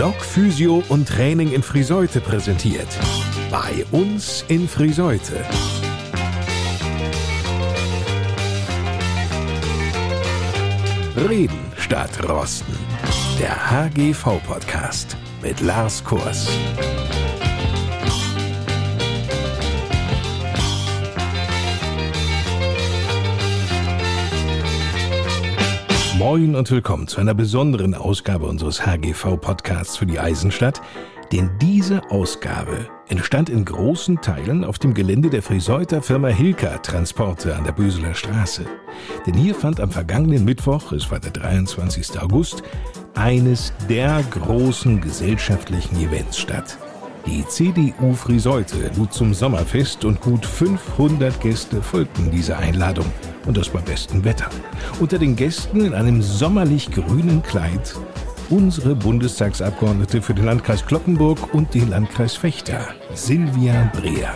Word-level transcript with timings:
Blog 0.00 0.24
Physio 0.24 0.82
und 0.88 1.06
Training 1.06 1.52
in 1.52 1.62
Friseute 1.62 2.22
präsentiert. 2.22 2.88
Bei 3.50 3.84
uns 3.90 4.42
in 4.48 4.66
Friseute. 4.66 5.44
Reden 11.28 11.60
statt 11.76 12.18
Rosten. 12.26 12.74
Der 13.38 13.54
HGV-Podcast 13.70 15.18
mit 15.42 15.60
Lars 15.60 16.02
Kurs. 16.02 16.48
Moin 26.20 26.54
und 26.54 26.70
willkommen 26.70 27.08
zu 27.08 27.18
einer 27.18 27.32
besonderen 27.32 27.94
Ausgabe 27.94 28.44
unseres 28.44 28.84
HGV-Podcasts 28.84 29.96
für 29.96 30.04
die 30.04 30.18
Eisenstadt. 30.18 30.82
Denn 31.32 31.50
diese 31.62 32.02
Ausgabe 32.10 32.90
entstand 33.08 33.48
in 33.48 33.64
großen 33.64 34.20
Teilen 34.20 34.62
auf 34.62 34.78
dem 34.78 34.92
Gelände 34.92 35.30
der 35.30 35.40
Friseuter 35.40 36.02
Firma 36.02 36.28
Hilka 36.28 36.76
Transporte 36.76 37.56
an 37.56 37.64
der 37.64 37.72
Böseler 37.72 38.12
Straße. 38.12 38.66
Denn 39.26 39.32
hier 39.32 39.54
fand 39.54 39.80
am 39.80 39.90
vergangenen 39.90 40.44
Mittwoch, 40.44 40.92
es 40.92 41.10
war 41.10 41.20
der 41.20 41.30
23. 41.30 42.20
August, 42.20 42.64
eines 43.14 43.72
der 43.88 44.22
großen 44.30 45.00
gesellschaftlichen 45.00 45.96
Events 46.02 46.36
statt. 46.36 46.76
Die 47.24 47.46
CDU 47.48 48.12
Friseute 48.12 48.90
lud 48.94 49.14
zum 49.14 49.32
Sommerfest 49.32 50.04
und 50.04 50.20
gut 50.20 50.44
500 50.44 51.40
Gäste 51.40 51.80
folgten 51.80 52.30
dieser 52.30 52.58
Einladung. 52.58 53.06
Und 53.46 53.56
das 53.56 53.68
bei 53.68 53.80
bestem 53.80 54.24
Wetter. 54.24 54.48
Unter 55.00 55.18
den 55.18 55.36
Gästen 55.36 55.84
in 55.84 55.94
einem 55.94 56.22
sommerlich 56.22 56.90
grünen 56.90 57.42
Kleid 57.42 57.94
unsere 58.50 58.96
Bundestagsabgeordnete 58.96 60.20
für 60.20 60.34
den 60.34 60.44
Landkreis 60.44 60.84
Kloppenburg 60.84 61.54
und 61.54 61.72
den 61.72 61.88
Landkreis 61.88 62.34
Fechter, 62.34 62.88
Silvia 63.14 63.90
Breer. 63.94 64.34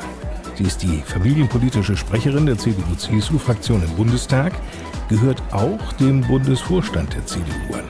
Sie 0.55 0.65
ist 0.65 0.83
die 0.83 1.03
familienpolitische 1.05 1.97
Sprecherin 1.97 2.47
der 2.47 2.57
CDU-CSU-Fraktion 2.57 3.83
im 3.83 3.91
Bundestag, 3.97 4.53
gehört 5.09 5.43
auch 5.51 5.93
dem 5.95 6.21
Bundesvorstand 6.21 7.13
der 7.13 7.27
CDU 7.27 7.75
an. 7.75 7.85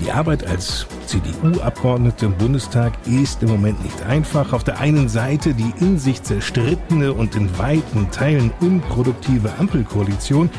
Die 0.00 0.10
Arbeit 0.10 0.46
als 0.46 0.86
CDU-Abgeordnete 1.10 2.26
im 2.26 2.36
Bundestag 2.36 2.92
ist 3.06 3.42
im 3.42 3.48
Moment 3.48 3.82
nicht 3.82 4.00
einfach. 4.02 4.52
Auf 4.52 4.62
der 4.62 4.78
einen 4.78 5.08
Seite 5.08 5.54
die 5.54 5.72
in 5.80 5.98
sich 5.98 6.22
zerstrittene 6.22 7.12
und 7.12 7.34
in 7.34 7.58
weiten 7.58 8.10
Teilen 8.12 8.52
unproduktive 8.60 9.50
Ampelkoalition, 9.58 10.50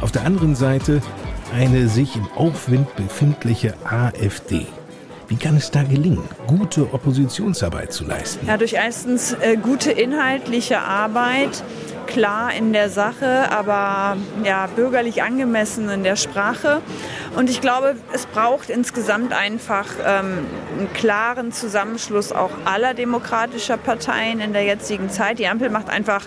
auf 0.00 0.10
der 0.10 0.24
anderen 0.24 0.54
Seite 0.54 1.02
eine 1.54 1.88
sich 1.88 2.16
im 2.16 2.26
Aufwind 2.36 2.96
befindliche 2.96 3.74
AfD. 3.84 4.66
Wie 5.28 5.36
kann 5.36 5.56
es 5.58 5.70
da 5.70 5.82
gelingen, 5.82 6.22
gute 6.46 6.94
Oppositionsarbeit 6.94 7.92
zu 7.92 8.06
leisten? 8.06 8.46
Ja, 8.46 8.56
durch 8.56 8.72
erstens 8.72 9.34
äh, 9.34 9.58
gute 9.62 9.90
inhaltliche 9.90 10.80
Arbeit, 10.80 11.62
klar 12.06 12.54
in 12.54 12.72
der 12.72 12.88
Sache, 12.88 13.52
aber 13.52 14.16
ja, 14.42 14.68
bürgerlich 14.74 15.22
angemessen 15.22 15.90
in 15.90 16.02
der 16.02 16.16
Sprache. 16.16 16.80
Und 17.36 17.50
ich 17.50 17.60
glaube, 17.60 17.96
es 18.12 18.26
braucht 18.26 18.70
insgesamt 18.70 19.32
einfach 19.32 19.86
ähm, 20.04 20.46
einen 20.76 20.92
klaren 20.94 21.52
Zusammenschluss 21.52 22.32
auch 22.32 22.50
aller 22.64 22.94
demokratischer 22.94 23.76
Parteien 23.76 24.40
in 24.40 24.52
der 24.52 24.64
jetzigen 24.64 25.10
Zeit. 25.10 25.38
Die 25.38 25.46
Ampel 25.46 25.70
macht 25.70 25.88
einfach 25.88 26.26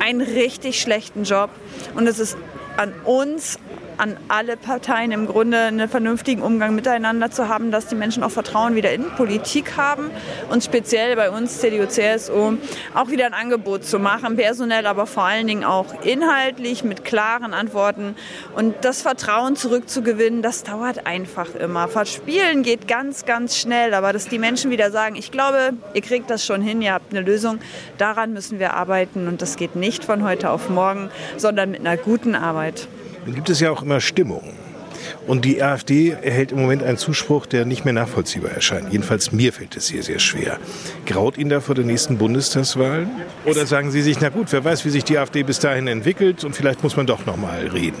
einen 0.00 0.20
richtig 0.20 0.80
schlechten 0.80 1.24
Job. 1.24 1.50
Und 1.94 2.06
es 2.06 2.18
ist 2.18 2.36
an 2.76 2.92
uns 3.04 3.58
an 3.98 4.16
alle 4.28 4.56
Parteien 4.56 5.10
im 5.10 5.26
Grunde 5.26 5.58
einen 5.58 5.88
vernünftigen 5.88 6.40
Umgang 6.40 6.74
miteinander 6.74 7.30
zu 7.30 7.48
haben, 7.48 7.72
dass 7.72 7.88
die 7.88 7.96
Menschen 7.96 8.22
auch 8.22 8.30
Vertrauen 8.30 8.76
wieder 8.76 8.92
in 8.92 9.10
Politik 9.16 9.76
haben 9.76 10.10
und 10.50 10.62
speziell 10.62 11.16
bei 11.16 11.30
uns 11.30 11.58
CDU, 11.58 11.86
CSU 11.86 12.54
auch 12.94 13.10
wieder 13.10 13.26
ein 13.26 13.34
Angebot 13.34 13.84
zu 13.84 13.98
machen, 13.98 14.36
personell, 14.36 14.86
aber 14.86 15.06
vor 15.06 15.24
allen 15.24 15.48
Dingen 15.48 15.64
auch 15.64 16.02
inhaltlich 16.04 16.84
mit 16.84 17.04
klaren 17.04 17.52
Antworten 17.52 18.14
und 18.54 18.76
das 18.82 19.02
Vertrauen 19.02 19.56
zurückzugewinnen, 19.56 20.42
das 20.42 20.62
dauert 20.62 21.06
einfach 21.06 21.54
immer. 21.56 21.88
Verspielen 21.88 22.62
geht 22.62 22.86
ganz, 22.86 23.24
ganz 23.26 23.56
schnell, 23.56 23.94
aber 23.94 24.12
dass 24.12 24.28
die 24.28 24.38
Menschen 24.38 24.70
wieder 24.70 24.92
sagen, 24.92 25.16
ich 25.16 25.32
glaube, 25.32 25.72
ihr 25.94 26.02
kriegt 26.02 26.30
das 26.30 26.46
schon 26.46 26.62
hin, 26.62 26.80
ihr 26.82 26.92
habt 26.92 27.12
eine 27.12 27.22
Lösung, 27.22 27.58
daran 27.98 28.32
müssen 28.32 28.60
wir 28.60 28.74
arbeiten 28.74 29.26
und 29.26 29.42
das 29.42 29.56
geht 29.56 29.74
nicht 29.74 30.04
von 30.04 30.22
heute 30.22 30.50
auf 30.50 30.70
morgen, 30.70 31.10
sondern 31.36 31.72
mit 31.72 31.80
einer 31.80 31.96
guten 31.96 32.36
Arbeit. 32.36 32.86
Gibt 33.34 33.50
es 33.50 33.60
ja 33.60 33.70
auch 33.70 33.82
immer 33.82 34.00
Stimmung. 34.00 34.42
Und 35.26 35.44
die 35.44 35.62
AfD 35.62 36.10
erhält 36.10 36.52
im 36.52 36.60
Moment 36.60 36.82
einen 36.82 36.96
Zuspruch, 36.96 37.46
der 37.46 37.64
nicht 37.64 37.84
mehr 37.84 37.94
nachvollziehbar 37.94 38.50
erscheint. 38.50 38.92
Jedenfalls 38.92 39.32
mir 39.32 39.52
fällt 39.52 39.76
es 39.76 39.88
hier 39.88 40.02
sehr 40.02 40.18
schwer. 40.18 40.58
Graut 41.06 41.38
Ihnen 41.38 41.50
da 41.50 41.60
vor 41.60 41.74
den 41.74 41.86
nächsten 41.86 42.18
Bundestagswahlen? 42.18 43.10
Oder 43.44 43.66
sagen 43.66 43.90
Sie 43.90 44.02
sich, 44.02 44.20
na 44.20 44.30
gut, 44.30 44.52
wer 44.52 44.64
weiß, 44.64 44.84
wie 44.84 44.90
sich 44.90 45.04
die 45.04 45.18
AfD 45.18 45.42
bis 45.42 45.58
dahin 45.58 45.86
entwickelt 45.86 46.44
und 46.44 46.56
vielleicht 46.56 46.82
muss 46.82 46.96
man 46.96 47.06
doch 47.06 47.26
noch 47.26 47.36
mal 47.36 47.66
reden? 47.66 47.98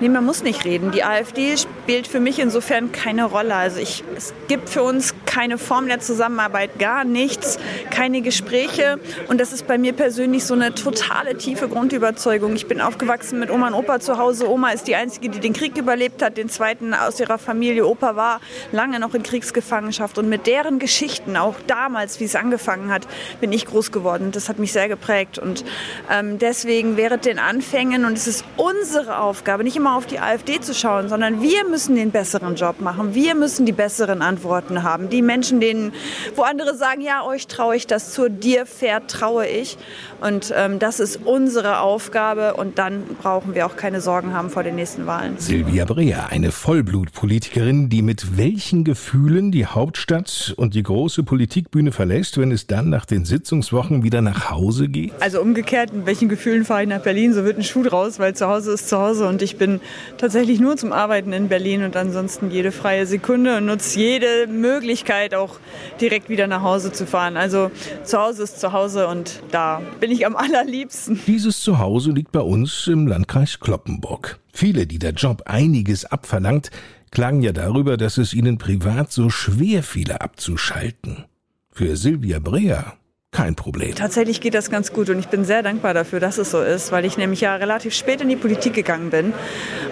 Nee, 0.00 0.08
man 0.08 0.24
muss 0.24 0.44
nicht 0.44 0.64
reden. 0.64 0.92
Die 0.92 1.02
AfD 1.02 1.56
spielt 1.56 2.06
für 2.06 2.20
mich 2.20 2.38
insofern 2.38 2.92
keine 2.92 3.24
Rolle. 3.24 3.56
Also 3.56 3.80
ich, 3.80 4.04
es 4.16 4.32
gibt 4.46 4.68
für 4.68 4.84
uns 4.84 5.12
keine 5.26 5.58
Form 5.58 5.88
der 5.88 5.98
Zusammenarbeit, 5.98 6.78
gar 6.78 7.02
nichts, 7.02 7.58
keine 7.90 8.22
Gespräche. 8.22 9.00
Und 9.26 9.40
das 9.40 9.52
ist 9.52 9.66
bei 9.66 9.76
mir 9.76 9.92
persönlich 9.92 10.44
so 10.44 10.54
eine 10.54 10.72
totale 10.72 11.36
tiefe 11.36 11.68
Grundüberzeugung. 11.68 12.54
Ich 12.54 12.68
bin 12.68 12.80
aufgewachsen 12.80 13.40
mit 13.40 13.50
Oma 13.50 13.68
und 13.68 13.74
Opa 13.74 13.98
zu 13.98 14.18
Hause. 14.18 14.48
Oma 14.48 14.70
ist 14.70 14.86
die 14.86 14.94
Einzige, 14.94 15.30
die 15.30 15.40
den 15.40 15.52
Krieg 15.52 15.76
überlebt 15.76 16.22
hat, 16.22 16.36
den 16.36 16.48
zweiten 16.48 16.94
aus 16.94 17.18
ihrer 17.18 17.38
Familie. 17.38 17.84
Opa 17.84 18.14
war 18.14 18.40
lange 18.70 19.00
noch 19.00 19.14
in 19.14 19.24
Kriegsgefangenschaft. 19.24 20.16
Und 20.16 20.28
mit 20.28 20.46
deren 20.46 20.78
Geschichten, 20.78 21.36
auch 21.36 21.56
damals, 21.66 22.20
wie 22.20 22.24
es 22.24 22.36
angefangen 22.36 22.92
hat, 22.92 23.08
bin 23.40 23.52
ich 23.52 23.66
groß 23.66 23.90
geworden. 23.90 24.30
Das 24.30 24.48
hat 24.48 24.60
mich 24.60 24.72
sehr 24.72 24.88
geprägt. 24.88 25.40
Und 25.40 25.64
ähm, 26.08 26.38
deswegen 26.38 26.96
während 26.96 27.24
den 27.24 27.40
Anfängen, 27.40 28.04
und 28.04 28.12
es 28.12 28.28
ist 28.28 28.44
unsere 28.56 29.18
Aufgabe, 29.18 29.64
nicht 29.64 29.76
immer 29.76 29.87
immer 29.88 29.96
auf 29.96 30.06
die 30.06 30.18
AfD 30.18 30.60
zu 30.60 30.74
schauen, 30.74 31.08
sondern 31.08 31.40
wir 31.40 31.66
müssen 31.66 31.96
den 31.96 32.10
besseren 32.10 32.56
Job 32.56 32.80
machen. 32.80 33.14
Wir 33.14 33.34
müssen 33.34 33.64
die 33.64 33.72
besseren 33.72 34.20
Antworten 34.20 34.82
haben. 34.82 35.08
Die 35.08 35.22
Menschen, 35.22 35.60
denen, 35.60 35.92
wo 36.36 36.42
andere 36.42 36.76
sagen, 36.76 37.00
ja, 37.00 37.24
euch 37.24 37.46
traue 37.46 37.76
ich 37.76 37.86
das 37.86 38.12
zu, 38.12 38.28
dir 38.28 38.66
vertraue 38.66 39.46
ich. 39.46 39.78
Und 40.20 40.52
ähm, 40.54 40.78
das 40.78 41.00
ist 41.00 41.20
unsere 41.24 41.80
Aufgabe 41.80 42.54
und 42.54 42.78
dann 42.78 43.04
brauchen 43.22 43.54
wir 43.54 43.64
auch 43.66 43.76
keine 43.76 44.00
Sorgen 44.00 44.34
haben 44.34 44.50
vor 44.50 44.62
den 44.62 44.74
nächsten 44.74 45.06
Wahlen. 45.06 45.36
Silvia 45.38 45.84
Brea, 45.84 46.26
eine 46.26 46.50
Vollblutpolitikerin, 46.50 47.88
die 47.88 48.02
mit 48.02 48.36
welchen 48.36 48.84
Gefühlen 48.84 49.52
die 49.52 49.64
Hauptstadt 49.64 50.54
und 50.56 50.74
die 50.74 50.82
große 50.82 51.22
Politikbühne 51.22 51.92
verlässt, 51.92 52.36
wenn 52.36 52.52
es 52.52 52.66
dann 52.66 52.90
nach 52.90 53.06
den 53.06 53.24
Sitzungswochen 53.24 54.02
wieder 54.02 54.20
nach 54.20 54.50
Hause 54.50 54.88
geht? 54.88 55.12
Also 55.20 55.40
umgekehrt, 55.40 55.94
mit 55.94 56.06
welchen 56.06 56.28
Gefühlen 56.28 56.64
fahre 56.64 56.82
ich 56.82 56.88
nach 56.88 57.00
Berlin? 57.00 57.32
So 57.32 57.44
wird 57.44 57.56
ein 57.56 57.64
Schuh 57.64 57.84
draus, 57.84 58.18
weil 58.18 58.34
zu 58.34 58.48
Hause 58.48 58.72
ist 58.72 58.88
zu 58.88 58.98
Hause 58.98 59.26
und 59.26 59.40
ich 59.40 59.56
bin 59.56 59.77
tatsächlich 60.16 60.60
nur 60.60 60.76
zum 60.76 60.92
Arbeiten 60.92 61.32
in 61.32 61.48
Berlin 61.48 61.82
und 61.84 61.96
ansonsten 61.96 62.50
jede 62.50 62.72
freie 62.72 63.06
Sekunde 63.06 63.56
und 63.56 63.66
nutze 63.66 63.98
jede 63.98 64.46
Möglichkeit 64.46 65.34
auch 65.34 65.58
direkt 66.00 66.28
wieder 66.28 66.46
nach 66.46 66.62
Hause 66.62 66.92
zu 66.92 67.06
fahren. 67.06 67.36
Also 67.36 67.70
zu 68.04 68.18
Hause 68.18 68.42
ist 68.42 68.60
zu 68.60 68.72
Hause 68.72 69.08
und 69.08 69.42
da 69.50 69.80
bin 70.00 70.10
ich 70.10 70.26
am 70.26 70.36
allerliebsten. 70.36 71.20
Dieses 71.26 71.60
Zuhause 71.60 72.12
liegt 72.12 72.32
bei 72.32 72.40
uns 72.40 72.86
im 72.86 73.06
Landkreis 73.06 73.60
Kloppenburg. 73.60 74.38
Viele, 74.52 74.86
die 74.86 74.98
der 74.98 75.12
Job 75.12 75.42
einiges 75.46 76.04
abverlangt, 76.04 76.70
klagen 77.10 77.42
ja 77.42 77.52
darüber, 77.52 77.96
dass 77.96 78.18
es 78.18 78.34
ihnen 78.34 78.58
privat 78.58 79.12
so 79.12 79.30
schwer 79.30 79.82
fiele 79.82 80.20
abzuschalten. 80.20 81.24
Für 81.70 81.96
Silvia 81.96 82.38
Breer 82.40 82.94
kein 83.38 83.54
Problem. 83.54 83.94
Tatsächlich 83.94 84.40
geht 84.40 84.54
das 84.54 84.68
ganz 84.68 84.92
gut 84.92 85.10
und 85.10 85.20
ich 85.20 85.28
bin 85.28 85.44
sehr 85.44 85.62
dankbar 85.62 85.94
dafür, 85.94 86.18
dass 86.18 86.38
es 86.38 86.50
so 86.50 86.60
ist, 86.60 86.90
weil 86.90 87.04
ich 87.04 87.16
nämlich 87.16 87.40
ja 87.40 87.54
relativ 87.54 87.94
spät 87.94 88.20
in 88.20 88.28
die 88.28 88.34
Politik 88.34 88.72
gegangen 88.72 89.10
bin 89.10 89.32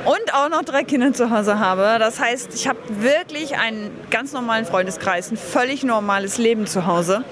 und 0.05 0.35
auch 0.35 0.49
noch 0.49 0.65
drei 0.65 0.83
Kinder 0.83 1.13
zu 1.13 1.31
Hause 1.31 1.61
habe. 1.61 2.01
Das 2.01 2.19
heißt, 2.19 2.53
ich 2.57 2.67
habe 2.67 2.81
wirklich 2.99 3.57
einen 3.57 3.93
ganz 4.11 4.33
normalen 4.33 4.65
Freundeskreis, 4.65 5.31
ein 5.31 5.37
völlig 5.37 5.85
normales 5.85 6.39
Leben 6.39 6.67
zu 6.67 6.87
Hause. 6.87 7.23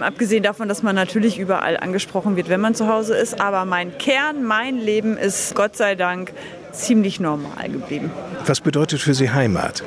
Abgesehen 0.00 0.42
davon, 0.42 0.70
dass 0.70 0.82
man 0.82 0.94
natürlich 0.94 1.38
überall 1.38 1.76
angesprochen 1.76 2.36
wird, 2.36 2.48
wenn 2.48 2.62
man 2.62 2.74
zu 2.74 2.88
Hause 2.88 3.14
ist. 3.14 3.38
Aber 3.38 3.66
mein 3.66 3.98
Kern, 3.98 4.44
mein 4.44 4.78
Leben 4.78 5.18
ist 5.18 5.54
Gott 5.54 5.76
sei 5.76 5.96
Dank 5.96 6.32
ziemlich 6.72 7.20
normal 7.20 7.68
geblieben. 7.68 8.10
Was 8.46 8.62
bedeutet 8.62 9.02
für 9.02 9.12
Sie 9.12 9.30
Heimat? 9.30 9.82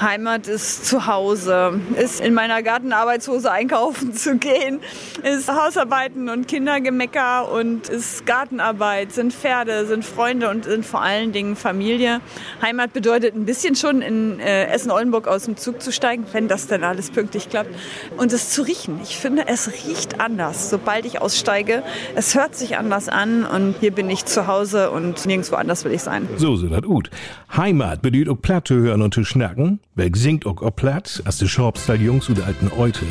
Heimat 0.00 0.48
ist 0.48 0.86
zu 0.86 1.06
Hause, 1.06 1.78
ist 1.98 2.20
in 2.20 2.32
meiner 2.32 2.62
Gartenarbeitshose 2.62 3.52
einkaufen 3.52 4.14
zu 4.14 4.38
gehen, 4.38 4.80
ist 5.22 5.52
Hausarbeiten 5.52 6.30
und 6.30 6.48
Kindergemecker 6.48 7.52
und 7.52 7.88
ist 7.88 8.24
Gartenarbeit, 8.24 9.12
sind 9.12 9.34
Pferde, 9.34 9.84
sind 9.84 10.04
Freunde 10.04 10.48
und 10.48 10.64
sind 10.64 10.86
vor 10.86 11.02
allen 11.02 11.32
Dingen 11.32 11.54
Familie. 11.54 12.20
Heimat 12.62 12.94
bedeutet 12.94 13.34
ein 13.34 13.44
bisschen 13.44 13.76
schon 13.76 14.00
in 14.00 14.40
äh, 14.40 14.66
Essen-Oldenburg 14.66 15.28
aus 15.28 15.44
dem 15.44 15.58
Zug 15.58 15.82
zu 15.82 15.92
steigen, 15.92 16.24
wenn 16.32 16.48
das 16.48 16.66
denn 16.66 16.82
alles 16.82 17.10
pünktlich 17.10 17.50
klappt. 17.50 17.70
Und 18.16 18.32
es 18.32 18.50
zu 18.50 18.62
riechen. 18.62 19.00
Ich 19.02 19.18
finde, 19.18 19.48
es 19.48 19.70
riecht 19.86 20.20
anders, 20.20 20.70
sobald 20.70 21.04
ich 21.04 21.20
aussteige. 21.20 21.82
Es 22.14 22.34
hört 22.34 22.54
sich 22.54 22.78
anders 22.78 23.10
an 23.10 23.44
und 23.44 23.74
hier 23.80 23.90
bin 23.90 24.08
ich 24.08 24.24
zu 24.24 24.46
Hause 24.46 24.90
und 24.90 25.26
nirgendwo 25.26 25.56
anders 25.56 25.84
will 25.84 25.92
ich 25.92 26.02
sein. 26.02 26.26
So, 26.36 26.56
so, 26.56 26.68
das 26.68 26.82
gut. 26.82 27.10
Heimat 27.54 28.00
bedeutet 28.00 28.30
auch 28.30 28.40
Platte 28.40 28.74
hören 28.74 29.02
und 29.02 29.12
zu 29.12 29.24
schnacken 29.24 29.80
Wer 29.96 30.08
singt 30.14 30.46
auch 30.46 30.74
platt, 30.76 31.20
als 31.24 31.38
die 31.38 31.48
Schorpstal 31.48 32.00
Jungs 32.00 32.30
oder 32.30 32.46
alten 32.46 32.70
Eute, 32.78 33.04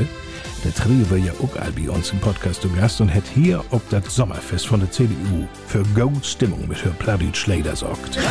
der 0.64 0.74
Trio 0.74 1.10
will 1.10 1.26
ja 1.26 1.34
auch 1.34 1.60
all 1.60 1.74
bei 1.74 1.90
uns 1.90 2.12
im 2.12 2.20
Podcast 2.20 2.62
zu 2.62 2.70
Gast 2.70 3.02
und 3.02 3.14
hat 3.14 3.26
hier 3.28 3.64
ob 3.72 3.88
das 3.90 4.16
Sommerfest 4.16 4.66
von 4.66 4.80
der 4.80 4.90
CDU 4.90 5.46
für 5.68 5.84
Gold 5.94 6.26
Stimmung 6.26 6.66
mit 6.70 6.84
Hör 6.84 6.94
Plattdeutsch 6.94 7.42
Schläder 7.42 7.76
sorgt. 7.76 8.16
Ja. 8.16 8.22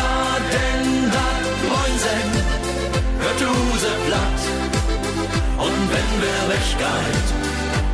Und 5.58 5.90
wenn 5.92 6.10
wir 6.22 6.40
weggeht, 6.48 7.28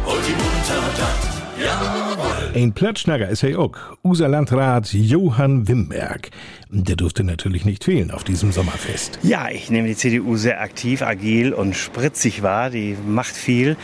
holt 0.07 0.23
die 0.27 0.33
munter 0.33 0.83
dat. 0.97 2.14
Ein 2.55 2.73
Plattschnager 2.73 3.29
ist 3.29 3.43
er 3.43 3.59
auch, 3.59 3.73
unser 4.03 4.29
Landrat 4.29 4.93
Johann 4.93 5.67
Wimberg. 5.67 6.31
Der 6.69 6.95
durfte 6.95 7.25
natürlich 7.25 7.65
nicht 7.65 7.83
fehlen 7.83 8.13
auf 8.13 8.23
diesem 8.23 8.53
Sommerfest. 8.53 9.19
Ja, 9.25 9.49
ich 9.51 9.71
nehme 9.71 9.89
die 9.89 9.97
CDU 9.97 10.37
sehr 10.37 10.61
aktiv, 10.61 11.03
agil 11.03 11.53
und 11.53 11.75
spritzig 11.75 12.45
wahr. 12.45 12.71
Die 12.71 12.97
macht 13.09 13.35
viel. 13.35 13.77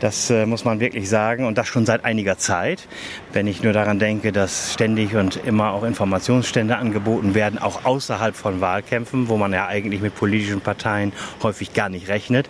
Das 0.00 0.30
äh, 0.30 0.46
muss 0.46 0.64
man 0.64 0.80
wirklich 0.80 1.10
sagen 1.10 1.44
und 1.44 1.58
das 1.58 1.68
schon 1.68 1.84
seit 1.84 2.06
einiger 2.06 2.38
Zeit. 2.38 2.88
Wenn 3.34 3.46
ich 3.46 3.62
nur 3.62 3.74
daran 3.74 3.98
denke, 3.98 4.32
dass 4.32 4.72
ständig 4.72 5.14
und 5.14 5.36
immer 5.44 5.72
auch 5.72 5.84
Informationsstände 5.84 6.76
angeboten 6.76 7.34
werden, 7.34 7.58
auch 7.58 7.84
außerhalb 7.84 8.34
von 8.34 8.62
Wahlkämpfen, 8.62 9.28
wo 9.28 9.36
man 9.36 9.52
ja 9.52 9.66
eigentlich 9.66 10.00
mit 10.00 10.14
politischen 10.14 10.62
Parteien 10.62 11.12
häufig 11.42 11.74
gar 11.74 11.90
nicht 11.90 12.08
rechnet, 12.08 12.48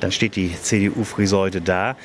dann 0.00 0.10
steht 0.10 0.34
die 0.34 0.52
CDU-Friseute 0.52 1.60
da. 1.60 1.96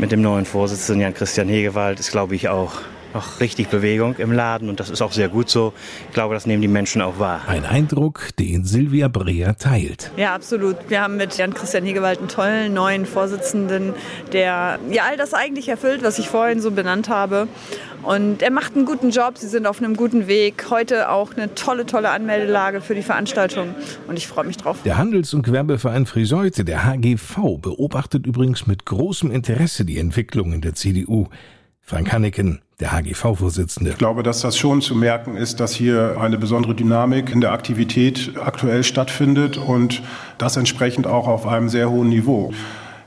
Mit 0.00 0.12
dem 0.12 0.22
neuen 0.22 0.46
Vorsitzenden 0.46 1.02
Jan-Christian 1.02 1.46
Hegewald 1.46 2.00
ist, 2.00 2.10
glaube 2.10 2.34
ich, 2.34 2.48
auch 2.48 2.80
noch 3.14 3.40
richtig 3.40 3.68
Bewegung 3.68 4.16
im 4.16 4.32
Laden 4.32 4.68
und 4.68 4.80
das 4.80 4.90
ist 4.90 5.02
auch 5.02 5.12
sehr 5.12 5.28
gut 5.28 5.48
so. 5.48 5.72
Ich 6.08 6.14
glaube, 6.14 6.34
das 6.34 6.46
nehmen 6.46 6.62
die 6.62 6.68
Menschen 6.68 7.02
auch 7.02 7.18
wahr. 7.18 7.42
Ein 7.46 7.64
Eindruck, 7.64 8.28
den 8.38 8.64
Silvia 8.64 9.08
Breer 9.08 9.56
teilt. 9.56 10.10
Ja, 10.16 10.34
absolut. 10.34 10.76
Wir 10.88 11.00
haben 11.00 11.16
mit 11.16 11.36
Jan-Christian 11.36 11.84
Hegewald 11.84 12.18
einen 12.18 12.28
tollen 12.28 12.74
neuen 12.74 13.06
Vorsitzenden, 13.06 13.94
der 14.32 14.78
ja 14.90 15.02
all 15.08 15.16
das 15.16 15.34
eigentlich 15.34 15.68
erfüllt, 15.68 16.02
was 16.02 16.18
ich 16.18 16.28
vorhin 16.28 16.60
so 16.60 16.70
benannt 16.70 17.08
habe. 17.08 17.48
Und 18.02 18.40
er 18.40 18.50
macht 18.50 18.76
einen 18.76 18.86
guten 18.86 19.10
Job, 19.10 19.36
sie 19.36 19.46
sind 19.46 19.66
auf 19.66 19.82
einem 19.82 19.94
guten 19.94 20.26
Weg. 20.26 20.70
Heute 20.70 21.10
auch 21.10 21.34
eine 21.34 21.54
tolle, 21.54 21.84
tolle 21.84 22.10
Anmeldelage 22.10 22.80
für 22.80 22.94
die 22.94 23.02
Veranstaltung 23.02 23.74
und 24.08 24.16
ich 24.16 24.26
freue 24.26 24.46
mich 24.46 24.56
drauf. 24.56 24.78
Der 24.84 24.96
Handels- 24.96 25.34
und 25.34 25.42
Gewerbeverein 25.42 26.06
Friseute, 26.06 26.64
der 26.64 26.84
HGV, 26.84 27.58
beobachtet 27.60 28.26
übrigens 28.26 28.66
mit 28.66 28.86
großem 28.86 29.30
Interesse 29.30 29.84
die 29.84 29.98
Entwicklung 29.98 30.52
in 30.52 30.62
der 30.62 30.74
CDU. 30.74 31.28
Frank 31.82 32.12
Hanneken, 32.12 32.60
der 32.80 32.92
HGV-Vorsitzende. 32.92 33.90
Ich 33.90 33.98
glaube, 33.98 34.22
dass 34.22 34.40
das 34.40 34.56
schon 34.56 34.80
zu 34.80 34.94
merken 34.94 35.36
ist, 35.36 35.60
dass 35.60 35.72
hier 35.72 36.16
eine 36.20 36.38
besondere 36.38 36.74
Dynamik 36.74 37.30
in 37.30 37.40
der 37.40 37.52
Aktivität 37.52 38.32
aktuell 38.42 38.82
stattfindet 38.84 39.56
und 39.56 40.02
das 40.38 40.56
entsprechend 40.56 41.06
auch 41.06 41.26
auf 41.26 41.46
einem 41.46 41.68
sehr 41.68 41.90
hohen 41.90 42.08
Niveau. 42.08 42.52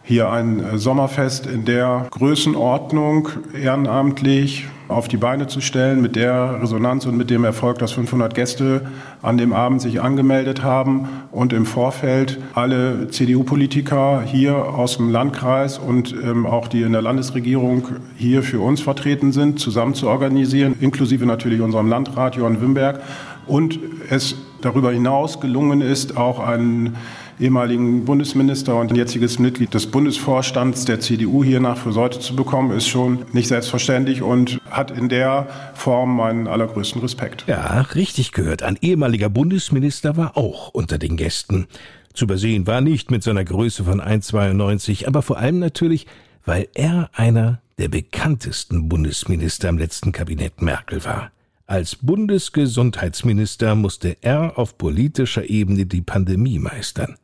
Hier 0.05 0.29
ein 0.29 0.61
Sommerfest 0.75 1.45
in 1.45 1.63
der 1.63 2.07
Größenordnung 2.11 3.29
ehrenamtlich 3.53 4.67
auf 4.89 5.07
die 5.07 5.15
Beine 5.15 5.47
zu 5.47 5.61
stellen, 5.61 6.01
mit 6.01 6.17
der 6.17 6.61
Resonanz 6.61 7.05
und 7.05 7.15
mit 7.15 7.29
dem 7.29 7.45
Erfolg, 7.45 7.79
dass 7.79 7.93
500 7.93 8.35
Gäste 8.35 8.81
an 9.21 9.37
dem 9.37 9.53
Abend 9.53 9.81
sich 9.81 10.01
angemeldet 10.01 10.61
haben 10.61 11.07
und 11.31 11.53
im 11.53 11.65
Vorfeld 11.65 12.37
alle 12.53 13.07
CDU-Politiker 13.07 14.23
hier 14.25 14.57
aus 14.57 14.97
dem 14.97 15.09
Landkreis 15.09 15.79
und 15.79 16.13
ähm, 16.21 16.45
auch 16.45 16.67
die 16.67 16.81
in 16.81 16.91
der 16.91 17.01
Landesregierung 17.01 17.87
hier 18.17 18.43
für 18.43 18.59
uns 18.59 18.81
vertreten 18.81 19.31
sind, 19.31 19.57
zusammen 19.57 19.93
zu 19.93 20.09
organisieren, 20.09 20.75
inklusive 20.81 21.25
natürlich 21.25 21.61
unserem 21.61 21.87
Landrat 21.87 22.35
Johann 22.35 22.61
Wimberg. 22.61 22.99
Und 23.47 23.79
es 24.09 24.35
darüber 24.59 24.91
hinaus 24.91 25.39
gelungen 25.39 25.81
ist, 25.81 26.17
auch 26.17 26.39
einen 26.39 26.97
ehemaligen 27.39 28.05
Bundesminister 28.05 28.79
und 28.79 28.95
jetziges 28.95 29.39
Mitglied 29.39 29.73
des 29.73 29.87
Bundesvorstands 29.87 30.85
der 30.85 30.99
CDU 30.99 31.43
hier 31.43 31.59
nach 31.59 31.77
Friseute 31.77 32.19
zu 32.19 32.35
bekommen, 32.35 32.71
ist 32.71 32.87
schon 32.87 33.25
nicht 33.33 33.47
selbstverständlich 33.47 34.21
und 34.21 34.59
hat 34.69 34.91
in 34.91 35.09
der 35.09 35.47
Form 35.73 36.15
meinen 36.15 36.47
allergrößten 36.47 37.01
Respekt. 37.01 37.45
Ja, 37.47 37.81
richtig 37.95 38.31
gehört. 38.31 38.63
Ein 38.63 38.77
ehemaliger 38.81 39.29
Bundesminister 39.29 40.17
war 40.17 40.37
auch 40.37 40.69
unter 40.69 40.97
den 40.97 41.17
Gästen. 41.17 41.67
Zu 42.13 42.25
übersehen 42.25 42.67
war 42.67 42.81
nicht 42.81 43.09
mit 43.09 43.23
seiner 43.23 43.43
Größe 43.43 43.83
von 43.83 43.99
1,92, 43.99 45.07
aber 45.07 45.21
vor 45.21 45.37
allem 45.37 45.59
natürlich, 45.59 46.05
weil 46.45 46.67
er 46.75 47.09
einer 47.13 47.59
der 47.79 47.87
bekanntesten 47.87 48.87
Bundesminister 48.87 49.69
im 49.69 49.77
letzten 49.77 50.11
Kabinett 50.11 50.61
Merkel 50.61 51.03
war. 51.05 51.31
Als 51.65 51.95
Bundesgesundheitsminister 51.95 53.73
musste 53.75 54.17
er 54.21 54.59
auf 54.59 54.77
politischer 54.77 55.49
Ebene 55.49 55.85
die 55.85 56.01
Pandemie 56.01 56.59
meistern. 56.59 57.15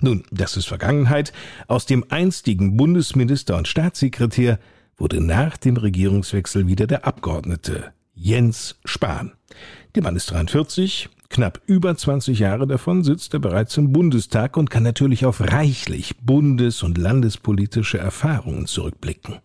Nun, 0.00 0.24
das 0.30 0.56
ist 0.56 0.66
Vergangenheit. 0.66 1.32
Aus 1.66 1.86
dem 1.86 2.04
einstigen 2.08 2.76
Bundesminister 2.76 3.56
und 3.56 3.66
Staatssekretär 3.66 4.58
wurde 4.96 5.20
nach 5.20 5.56
dem 5.56 5.76
Regierungswechsel 5.76 6.66
wieder 6.66 6.86
der 6.86 7.06
Abgeordnete 7.06 7.92
Jens 8.14 8.78
Spahn. 8.84 9.32
Der 9.94 10.02
Mann 10.02 10.16
ist 10.16 10.30
43, 10.30 11.08
knapp 11.30 11.60
über 11.66 11.96
20 11.96 12.38
Jahre 12.38 12.66
davon 12.66 13.02
sitzt 13.02 13.34
er 13.34 13.40
bereits 13.40 13.76
im 13.76 13.92
Bundestag 13.92 14.56
und 14.56 14.70
kann 14.70 14.82
natürlich 14.82 15.24
auf 15.24 15.40
reichlich 15.40 16.16
bundes- 16.18 16.82
und 16.82 16.98
landespolitische 16.98 17.98
Erfahrungen 17.98 18.66
zurückblicken. 18.66 19.36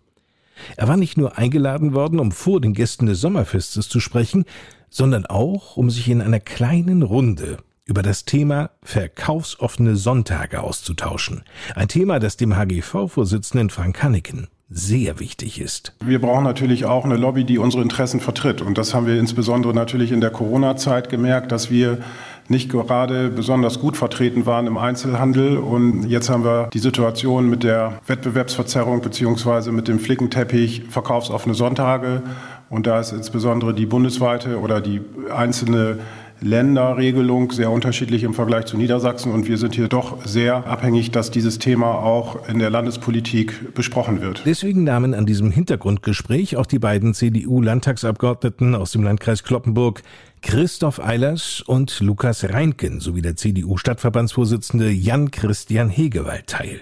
Er 0.77 0.87
war 0.87 0.97
nicht 0.97 1.17
nur 1.17 1.37
eingeladen 1.37 1.93
worden, 1.93 2.19
um 2.19 2.31
vor 2.31 2.61
den 2.61 2.73
Gästen 2.73 3.07
des 3.07 3.21
Sommerfestes 3.21 3.89
zu 3.89 3.99
sprechen, 3.99 4.45
sondern 4.89 5.25
auch, 5.25 5.77
um 5.77 5.89
sich 5.89 6.09
in 6.09 6.21
einer 6.21 6.39
kleinen 6.39 7.01
Runde 7.01 7.57
über 7.85 8.01
das 8.01 8.25
Thema 8.25 8.71
verkaufsoffene 8.81 9.95
Sonntage 9.95 10.61
auszutauschen. 10.61 11.43
Ein 11.75 11.89
Thema, 11.89 12.19
das 12.19 12.37
dem 12.37 12.55
HGV-Vorsitzenden 12.55 13.69
Frank 13.69 14.01
Hanneken 14.01 14.47
sehr 14.69 15.19
wichtig 15.19 15.61
ist. 15.61 15.93
Wir 16.03 16.19
brauchen 16.19 16.43
natürlich 16.43 16.85
auch 16.85 17.05
eine 17.05 17.17
Lobby, 17.17 17.43
die 17.43 17.59
unsere 17.59 17.83
Interessen 17.83 18.19
vertritt. 18.19 18.61
Und 18.61 18.77
das 18.77 18.93
haben 18.93 19.05
wir 19.05 19.19
insbesondere 19.19 19.73
natürlich 19.73 20.11
in 20.11 20.19
der 20.19 20.31
Corona-Zeit 20.31 21.09
gemerkt, 21.09 21.51
dass 21.51 21.69
wir 21.69 21.99
nicht 22.47 22.71
gerade 22.71 23.29
besonders 23.29 23.79
gut 23.79 23.97
vertreten 23.97 24.45
waren 24.45 24.65
im 24.65 24.77
Einzelhandel. 24.77 25.57
Und 25.57 26.05
jetzt 26.05 26.29
haben 26.29 26.43
wir 26.43 26.69
die 26.73 26.79
Situation 26.79 27.49
mit 27.49 27.63
der 27.63 27.99
Wettbewerbsverzerrung 28.07 29.01
beziehungsweise 29.01 29.71
mit 29.71 29.87
dem 29.87 29.99
Flickenteppich 29.99 30.83
verkaufsoffene 30.89 31.53
Sonntage. 31.53 32.23
Und 32.69 32.87
da 32.87 32.99
ist 32.99 33.11
insbesondere 33.11 33.75
die 33.75 33.85
bundesweite 33.85 34.59
oder 34.59 34.81
die 34.81 35.01
einzelne 35.31 35.99
Länderregelung 36.43 37.51
sehr 37.51 37.71
unterschiedlich 37.71 38.23
im 38.23 38.33
Vergleich 38.33 38.65
zu 38.65 38.77
Niedersachsen. 38.77 39.31
Und 39.31 39.47
wir 39.47 39.57
sind 39.57 39.75
hier 39.75 39.87
doch 39.87 40.25
sehr 40.25 40.67
abhängig, 40.67 41.11
dass 41.11 41.31
dieses 41.31 41.57
Thema 41.57 41.95
auch 41.95 42.47
in 42.47 42.59
der 42.59 42.69
Landespolitik 42.69 43.73
besprochen 43.73 44.21
wird. 44.21 44.43
Deswegen 44.45 44.83
nahmen 44.83 45.13
an 45.13 45.25
diesem 45.25 45.51
Hintergrundgespräch 45.51 46.57
auch 46.57 46.65
die 46.65 46.79
beiden 46.79 47.13
CDU-Landtagsabgeordneten 47.13 48.75
aus 48.75 48.91
dem 48.91 49.03
Landkreis 49.03 49.43
Kloppenburg 49.43 50.03
Christoph 50.41 50.99
Eilers 50.99 51.61
und 51.65 52.01
Lukas 52.01 52.43
Reinken 52.43 52.99
sowie 52.99 53.21
der 53.21 53.37
CDU-Stadtverbandsvorsitzende 53.37 54.89
Jan-Christian 54.89 55.89
Hegewald 55.89 56.47
teil. 56.47 56.81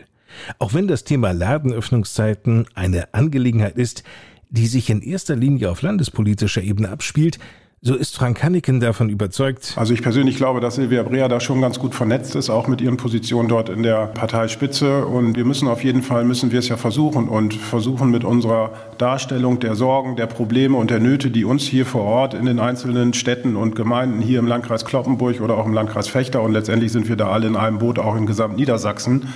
Auch 0.58 0.74
wenn 0.74 0.88
das 0.88 1.04
Thema 1.04 1.32
Ladenöffnungszeiten 1.32 2.66
eine 2.74 3.14
Angelegenheit 3.14 3.78
ist, 3.78 4.04
die 4.50 4.68
sich 4.68 4.90
in 4.90 5.02
erster 5.02 5.36
Linie 5.36 5.70
auf 5.70 5.82
landespolitischer 5.82 6.62
Ebene 6.62 6.90
abspielt, 6.90 7.38
so 7.84 7.96
ist 7.96 8.16
Frank 8.16 8.44
Hanneken 8.44 8.80
davon 8.80 9.10
überzeugt. 9.10 9.74
Also 9.76 9.96
ich 9.96 10.04
persönlich 10.04 10.36
glaube, 10.36 10.60
dass 10.60 10.76
Silvia 10.76 11.02
Brea 11.02 11.28
da 11.28 11.40
schon 11.40 11.62
ganz 11.62 11.80
gut 11.80 11.96
vernetzt 11.96 12.36
ist, 12.36 12.52
auch 12.52 12.68
mit 12.68 12.80
ihren 12.80 12.98
Positionen 12.98 13.50
dort 13.50 13.70
in 13.70 13.82
der 13.82 14.06
Parteispitze. 14.06 15.04
Und 15.08 15.36
wir 15.36 15.46
müssen 15.46 15.68
auf 15.68 15.84
jeden 15.84 16.04
Fall, 16.04 16.24
müssen 16.24 16.52
wir 16.52 16.60
es 16.60 16.70
ja 16.70 16.78
versuchen 16.78 17.28
und 17.28 17.56
versuchen 17.56 18.12
mit 18.12 18.24
unserer 18.24 18.72
Darstellung 19.00 19.60
der 19.60 19.74
Sorgen, 19.74 20.16
der 20.16 20.28
Probleme 20.28 20.78
und 20.78 20.92
der 20.92 21.00
Nöte, 21.00 21.32
die 21.32 21.44
uns 21.44 21.64
hier 21.64 21.88
vor 21.88 22.04
Ort 22.04 22.36
in 22.36 22.46
den 22.46 22.60
einzelnen 22.60 23.16
Städten 23.16 23.56
und 23.56 23.76
Gemeinden 23.76 24.22
hier 24.22 24.38
im 24.38 24.46
Landkreis 24.46 24.86
Kloppenburg 24.86 25.42
oder 25.42 25.58
auch 25.58 25.66
im 25.66 25.74
Landkreis 25.74 26.08
Fechter 26.08 26.44
und 26.44 26.52
letztendlich 26.52 26.92
sind 26.92 27.10
wir 27.10 27.16
da 27.16 27.32
alle 27.32 27.48
in 27.48 27.56
einem 27.56 27.80
Boot, 27.80 27.98
auch 27.98 28.16
in 28.16 28.28
gesamt 28.28 28.58
Niedersachsen, 28.58 29.28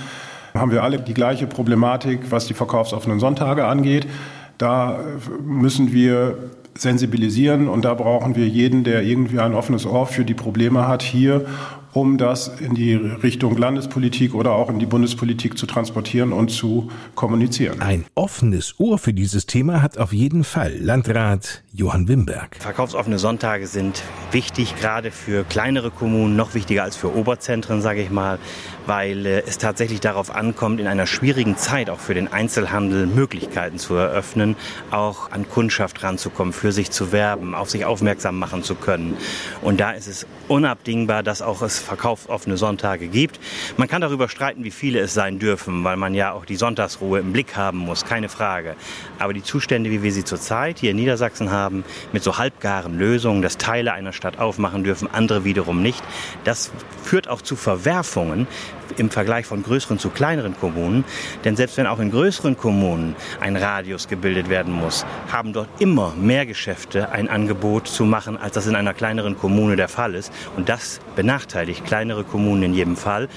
haben 0.54 0.70
wir 0.70 0.84
alle 0.84 1.00
die 1.00 1.14
gleiche 1.14 1.48
Problematik, 1.48 2.30
was 2.30 2.46
die 2.46 2.54
verkaufsoffenen 2.54 3.18
Sonntage 3.18 3.66
angeht. 3.66 4.06
Da 4.56 5.00
müssen 5.44 5.92
wir 5.92 6.38
sensibilisieren 6.78 7.68
und 7.68 7.84
da 7.84 7.94
brauchen 7.94 8.36
wir 8.36 8.46
jeden, 8.48 8.84
der 8.84 9.02
irgendwie 9.02 9.40
ein 9.40 9.54
offenes 9.54 9.86
Ohr 9.86 10.06
für 10.06 10.24
die 10.24 10.34
Probleme 10.34 10.86
hat, 10.86 11.02
hier, 11.02 11.46
um 11.96 12.18
das 12.18 12.48
in 12.60 12.74
die 12.74 12.94
Richtung 12.94 13.56
Landespolitik 13.56 14.34
oder 14.34 14.52
auch 14.52 14.68
in 14.68 14.78
die 14.78 14.84
Bundespolitik 14.84 15.56
zu 15.56 15.64
transportieren 15.64 16.32
und 16.32 16.50
zu 16.50 16.90
kommunizieren. 17.14 17.80
Ein 17.80 18.04
offenes 18.14 18.74
Ohr 18.78 18.98
für 18.98 19.14
dieses 19.14 19.46
Thema 19.46 19.80
hat 19.80 19.96
auf 19.96 20.12
jeden 20.12 20.44
Fall 20.44 20.76
Landrat 20.78 21.62
Johann 21.72 22.06
Wimberg. 22.06 22.56
Verkaufsoffene 22.60 23.18
Sonntage 23.18 23.66
sind 23.66 24.02
wichtig, 24.30 24.76
gerade 24.76 25.10
für 25.10 25.44
kleinere 25.44 25.90
Kommunen, 25.90 26.36
noch 26.36 26.54
wichtiger 26.54 26.82
als 26.82 26.96
für 26.96 27.16
Oberzentren, 27.16 27.80
sage 27.80 28.02
ich 28.02 28.10
mal, 28.10 28.38
weil 28.86 29.26
äh, 29.26 29.42
es 29.46 29.58
tatsächlich 29.58 30.00
darauf 30.00 30.34
ankommt, 30.34 30.80
in 30.80 30.86
einer 30.86 31.06
schwierigen 31.06 31.56
Zeit 31.56 31.90
auch 31.90 31.98
für 31.98 32.14
den 32.14 32.32
Einzelhandel 32.32 33.06
Möglichkeiten 33.06 33.78
zu 33.78 33.94
eröffnen, 33.94 34.56
auch 34.90 35.30
an 35.30 35.48
Kundschaft 35.48 36.02
ranzukommen, 36.02 36.52
für 36.52 36.72
sich 36.72 36.90
zu 36.90 37.12
werben, 37.12 37.54
auf 37.54 37.70
sich 37.70 37.84
aufmerksam 37.84 38.38
machen 38.38 38.62
zu 38.62 38.74
können. 38.74 39.16
Und 39.62 39.80
da 39.80 39.92
ist 39.92 40.06
es 40.06 40.26
unabdingbar, 40.48 41.22
dass 41.22 41.42
auch 41.42 41.62
es 41.62 41.78
verkaufsoffene 41.78 42.56
Sonntage 42.56 43.08
gibt. 43.08 43.40
Man 43.76 43.88
kann 43.88 44.00
darüber 44.00 44.28
streiten, 44.28 44.64
wie 44.64 44.70
viele 44.70 45.00
es 45.00 45.14
sein 45.14 45.38
dürfen, 45.38 45.84
weil 45.84 45.96
man 45.96 46.14
ja 46.14 46.32
auch 46.32 46.44
die 46.44 46.56
Sonntagsruhe 46.56 47.18
im 47.18 47.32
Blick 47.32 47.56
haben 47.56 47.78
muss, 47.78 48.04
keine 48.04 48.28
Frage. 48.28 48.76
Aber 49.18 49.32
die 49.32 49.42
Zustände, 49.42 49.90
wie 49.90 50.02
wir 50.02 50.12
sie 50.12 50.24
zurzeit 50.24 50.78
hier 50.78 50.92
in 50.92 50.96
Niedersachsen 50.96 51.50
haben, 51.50 51.84
mit 52.12 52.22
so 52.22 52.38
halbgaren 52.38 52.98
Lösungen, 52.98 53.42
dass 53.42 53.56
Teile 53.56 53.92
einer 53.92 54.12
Stadt 54.12 54.38
aufmachen 54.38 54.84
dürfen, 54.84 55.08
andere 55.12 55.44
wiederum 55.44 55.82
nicht, 55.82 56.02
das 56.44 56.70
führt 57.02 57.28
auch 57.28 57.42
zu 57.42 57.56
Verwerfungen, 57.56 58.46
im 58.96 59.10
Vergleich 59.10 59.46
von 59.46 59.62
größeren 59.62 59.98
zu 59.98 60.10
kleineren 60.10 60.56
Kommunen. 60.58 61.04
Denn 61.44 61.56
selbst 61.56 61.76
wenn 61.76 61.86
auch 61.86 61.98
in 61.98 62.10
größeren 62.10 62.56
Kommunen 62.56 63.16
ein 63.40 63.56
Radius 63.56 64.08
gebildet 64.08 64.48
werden 64.48 64.72
muss, 64.72 65.04
haben 65.30 65.52
dort 65.52 65.68
immer 65.78 66.14
mehr 66.16 66.46
Geschäfte 66.46 67.10
ein 67.10 67.28
Angebot 67.28 67.88
zu 67.88 68.04
machen, 68.04 68.36
als 68.36 68.54
das 68.54 68.66
in 68.66 68.74
einer 68.74 68.94
kleineren 68.94 69.36
Kommune 69.36 69.76
der 69.76 69.88
Fall 69.88 70.14
ist. 70.14 70.32
Und 70.56 70.68
das 70.68 71.00
benachteiligt 71.14 71.84
kleinere 71.84 72.24
Kommunen 72.24 72.62
in 72.62 72.74
jedem 72.74 72.96
Fall 72.96 73.28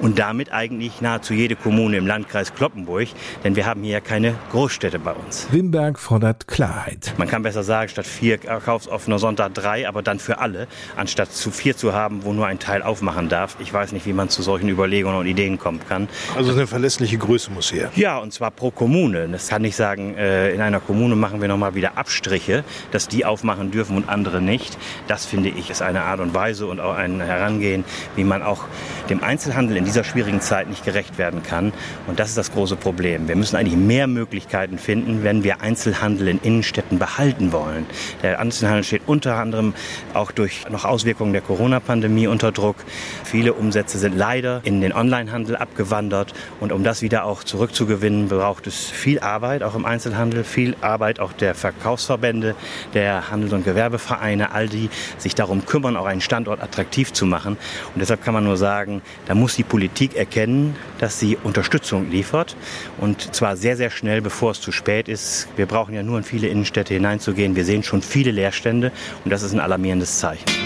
und 0.00 0.18
damit 0.18 0.52
eigentlich 0.52 1.00
nahezu 1.00 1.34
jede 1.34 1.56
Kommune 1.56 1.96
im 1.96 2.06
Landkreis 2.06 2.54
Kloppenburg, 2.54 3.08
denn 3.44 3.56
wir 3.56 3.66
haben 3.66 3.82
hier 3.82 3.92
ja 3.92 4.00
keine 4.00 4.34
Großstädte 4.50 4.98
bei 4.98 5.12
uns. 5.12 5.48
Wimberg 5.50 5.98
fordert 5.98 6.46
Klarheit. 6.46 7.14
Man 7.16 7.28
kann 7.28 7.42
besser 7.42 7.62
sagen, 7.62 7.88
statt 7.88 8.06
vier 8.06 8.38
kaufsoffener 8.38 9.18
Sonntag 9.18 9.54
drei, 9.54 9.88
aber 9.88 10.02
dann 10.02 10.18
für 10.18 10.38
alle, 10.38 10.66
anstatt 10.96 11.32
zu 11.32 11.50
vier 11.50 11.76
zu 11.76 11.92
haben, 11.92 12.24
wo 12.24 12.32
nur 12.32 12.46
ein 12.46 12.58
Teil 12.58 12.82
aufmachen 12.82 13.28
darf. 13.28 13.56
Ich 13.60 13.72
weiß 13.72 13.92
nicht, 13.92 14.06
wie 14.06 14.12
man 14.12 14.28
zu 14.28 14.42
solchen 14.42 14.68
Überlegungen 14.68 14.89
Überlegungen 14.90 15.18
und 15.18 15.26
Ideen 15.26 15.56
kommen 15.56 15.80
kann. 15.88 16.08
Also 16.36 16.52
eine 16.52 16.66
verlässliche 16.66 17.16
Größe 17.16 17.52
muss 17.52 17.72
her. 17.72 17.90
Ja, 17.94 18.18
und 18.18 18.32
zwar 18.32 18.50
pro 18.50 18.72
Kommune. 18.72 19.28
Das 19.28 19.48
kann 19.48 19.62
nicht 19.62 19.76
sagen, 19.76 20.16
äh, 20.16 20.52
in 20.52 20.60
einer 20.60 20.80
Kommune 20.80 21.14
machen 21.14 21.40
wir 21.40 21.46
nochmal 21.46 21.76
wieder 21.76 21.96
Abstriche, 21.96 22.64
dass 22.90 23.06
die 23.06 23.24
aufmachen 23.24 23.70
dürfen 23.70 23.96
und 23.96 24.08
andere 24.08 24.42
nicht. 24.42 24.76
Das 25.06 25.26
finde 25.26 25.50
ich 25.50 25.70
ist 25.70 25.80
eine 25.80 26.02
Art 26.02 26.18
und 26.18 26.34
Weise 26.34 26.66
und 26.66 26.80
auch 26.80 26.96
ein 26.96 27.20
Herangehen, 27.20 27.84
wie 28.16 28.24
man 28.24 28.42
auch 28.42 28.64
dem 29.08 29.22
Einzelhandel 29.22 29.76
in 29.76 29.84
dieser 29.84 30.02
schwierigen 30.02 30.40
Zeit 30.40 30.68
nicht 30.68 30.84
gerecht 30.84 31.18
werden 31.18 31.42
kann. 31.44 31.72
Und 32.08 32.18
das 32.18 32.30
ist 32.30 32.38
das 32.38 32.50
große 32.50 32.74
Problem. 32.74 33.28
Wir 33.28 33.36
müssen 33.36 33.54
eigentlich 33.54 33.76
mehr 33.76 34.08
Möglichkeiten 34.08 34.78
finden, 34.78 35.22
wenn 35.22 35.44
wir 35.44 35.60
Einzelhandel 35.60 36.26
in 36.26 36.40
Innenstädten 36.42 36.98
behalten 36.98 37.52
wollen. 37.52 37.86
Der 38.22 38.40
Einzelhandel 38.40 38.82
steht 38.82 39.02
unter 39.06 39.36
anderem 39.36 39.74
auch 40.14 40.32
durch 40.32 40.68
noch 40.68 40.84
Auswirkungen 40.84 41.32
der 41.32 41.42
Corona-Pandemie 41.42 42.26
unter 42.26 42.50
Druck. 42.50 42.76
Viele 43.24 43.52
Umsätze 43.52 43.98
sind 43.98 44.16
leider 44.16 44.60
in 44.64 44.79
den 44.80 44.92
Onlinehandel 44.92 45.56
abgewandert. 45.56 46.32
Und 46.60 46.72
um 46.72 46.84
das 46.84 47.02
wieder 47.02 47.24
auch 47.24 47.44
zurückzugewinnen, 47.44 48.28
braucht 48.28 48.66
es 48.66 48.90
viel 48.90 49.20
Arbeit, 49.20 49.62
auch 49.62 49.74
im 49.74 49.84
Einzelhandel, 49.84 50.44
viel 50.44 50.76
Arbeit 50.80 51.20
auch 51.20 51.32
der 51.32 51.54
Verkaufsverbände, 51.54 52.54
der 52.94 53.30
Handels- 53.30 53.52
und 53.52 53.64
Gewerbevereine, 53.64 54.52
all 54.52 54.68
die 54.68 54.90
sich 55.18 55.34
darum 55.34 55.66
kümmern, 55.66 55.96
auch 55.96 56.06
einen 56.06 56.20
Standort 56.20 56.62
attraktiv 56.62 57.12
zu 57.12 57.26
machen. 57.26 57.56
Und 57.94 58.00
deshalb 58.00 58.24
kann 58.24 58.34
man 58.34 58.44
nur 58.44 58.56
sagen, 58.56 59.02
da 59.26 59.34
muss 59.34 59.56
die 59.56 59.64
Politik 59.64 60.16
erkennen, 60.16 60.76
dass 60.98 61.18
sie 61.18 61.36
Unterstützung 61.42 62.10
liefert. 62.10 62.56
Und 62.98 63.34
zwar 63.34 63.56
sehr, 63.56 63.76
sehr 63.76 63.90
schnell, 63.90 64.20
bevor 64.20 64.52
es 64.52 64.60
zu 64.60 64.72
spät 64.72 65.08
ist. 65.08 65.48
Wir 65.56 65.66
brauchen 65.66 65.94
ja 65.94 66.02
nur 66.02 66.18
in 66.18 66.24
viele 66.24 66.48
Innenstädte 66.48 66.94
hineinzugehen. 66.94 67.56
Wir 67.56 67.64
sehen 67.64 67.82
schon 67.82 68.02
viele 68.02 68.30
Leerstände 68.30 68.92
und 69.24 69.30
das 69.30 69.42
ist 69.42 69.52
ein 69.52 69.60
alarmierendes 69.60 70.18
Zeichen. 70.18 70.59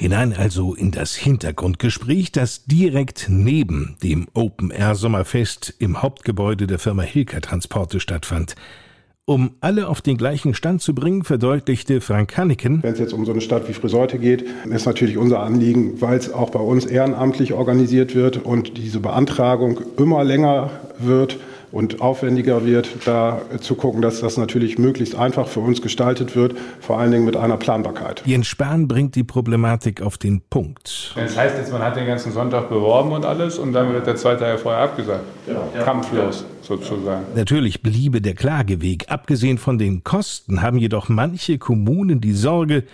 Hinein 0.00 0.32
also 0.32 0.74
in 0.74 0.92
das 0.92 1.14
Hintergrundgespräch, 1.14 2.32
das 2.32 2.64
direkt 2.64 3.26
neben 3.28 3.98
dem 4.02 4.28
Open-Air-Sommerfest 4.32 5.74
im 5.78 6.00
Hauptgebäude 6.00 6.66
der 6.66 6.78
Firma 6.78 7.02
Hilker 7.02 7.42
Transporte 7.42 8.00
stattfand. 8.00 8.54
Um 9.26 9.56
alle 9.60 9.88
auf 9.88 10.00
den 10.00 10.16
gleichen 10.16 10.54
Stand 10.54 10.80
zu 10.80 10.94
bringen, 10.94 11.22
verdeutlichte 11.22 12.00
Frank 12.00 12.34
Hanneken. 12.38 12.82
Wenn 12.82 12.94
es 12.94 12.98
jetzt 12.98 13.12
um 13.12 13.26
so 13.26 13.32
eine 13.32 13.42
Stadt 13.42 13.68
wie 13.68 13.74
Friseute 13.74 14.18
geht, 14.18 14.46
ist 14.70 14.86
natürlich 14.86 15.18
unser 15.18 15.40
Anliegen, 15.40 16.00
weil 16.00 16.16
es 16.16 16.32
auch 16.32 16.48
bei 16.48 16.60
uns 16.60 16.86
ehrenamtlich 16.86 17.52
organisiert 17.52 18.14
wird 18.14 18.38
und 18.38 18.78
diese 18.78 19.00
Beantragung 19.00 19.82
immer 19.98 20.24
länger 20.24 20.70
wird, 20.98 21.38
und 21.72 22.00
aufwendiger 22.00 22.64
wird, 22.64 22.88
da 23.06 23.42
zu 23.60 23.74
gucken, 23.74 24.02
dass 24.02 24.20
das 24.20 24.36
natürlich 24.36 24.78
möglichst 24.78 25.14
einfach 25.14 25.46
für 25.46 25.60
uns 25.60 25.82
gestaltet 25.82 26.34
wird, 26.36 26.54
vor 26.80 26.98
allen 26.98 27.12
Dingen 27.12 27.24
mit 27.24 27.36
einer 27.36 27.56
Planbarkeit. 27.56 28.22
Jens 28.24 28.46
Spahn 28.46 28.88
bringt 28.88 29.14
die 29.14 29.24
Problematik 29.24 30.02
auf 30.02 30.18
den 30.18 30.40
Punkt. 30.40 31.12
Das 31.14 31.36
heißt 31.36 31.56
jetzt, 31.56 31.72
man 31.72 31.82
hat 31.82 31.96
den 31.96 32.06
ganzen 32.06 32.32
Sonntag 32.32 32.68
beworben 32.68 33.12
und 33.12 33.24
alles 33.24 33.58
und 33.58 33.72
dann 33.72 33.92
wird 33.92 34.06
der 34.06 34.16
zwei 34.16 34.34
Tage 34.34 34.58
vorher 34.58 34.82
abgesagt. 34.82 35.24
Ja. 35.46 35.82
Kampflos 35.82 36.44
sozusagen. 36.62 37.24
Natürlich 37.34 37.82
bliebe 37.82 38.20
der 38.20 38.34
Klageweg. 38.34 39.10
Abgesehen 39.10 39.58
von 39.58 39.78
den 39.78 40.04
Kosten 40.04 40.62
haben 40.62 40.78
jedoch 40.78 41.08
manche 41.08 41.58
Kommunen 41.58 42.20
die 42.20 42.32
Sorge, 42.32 42.84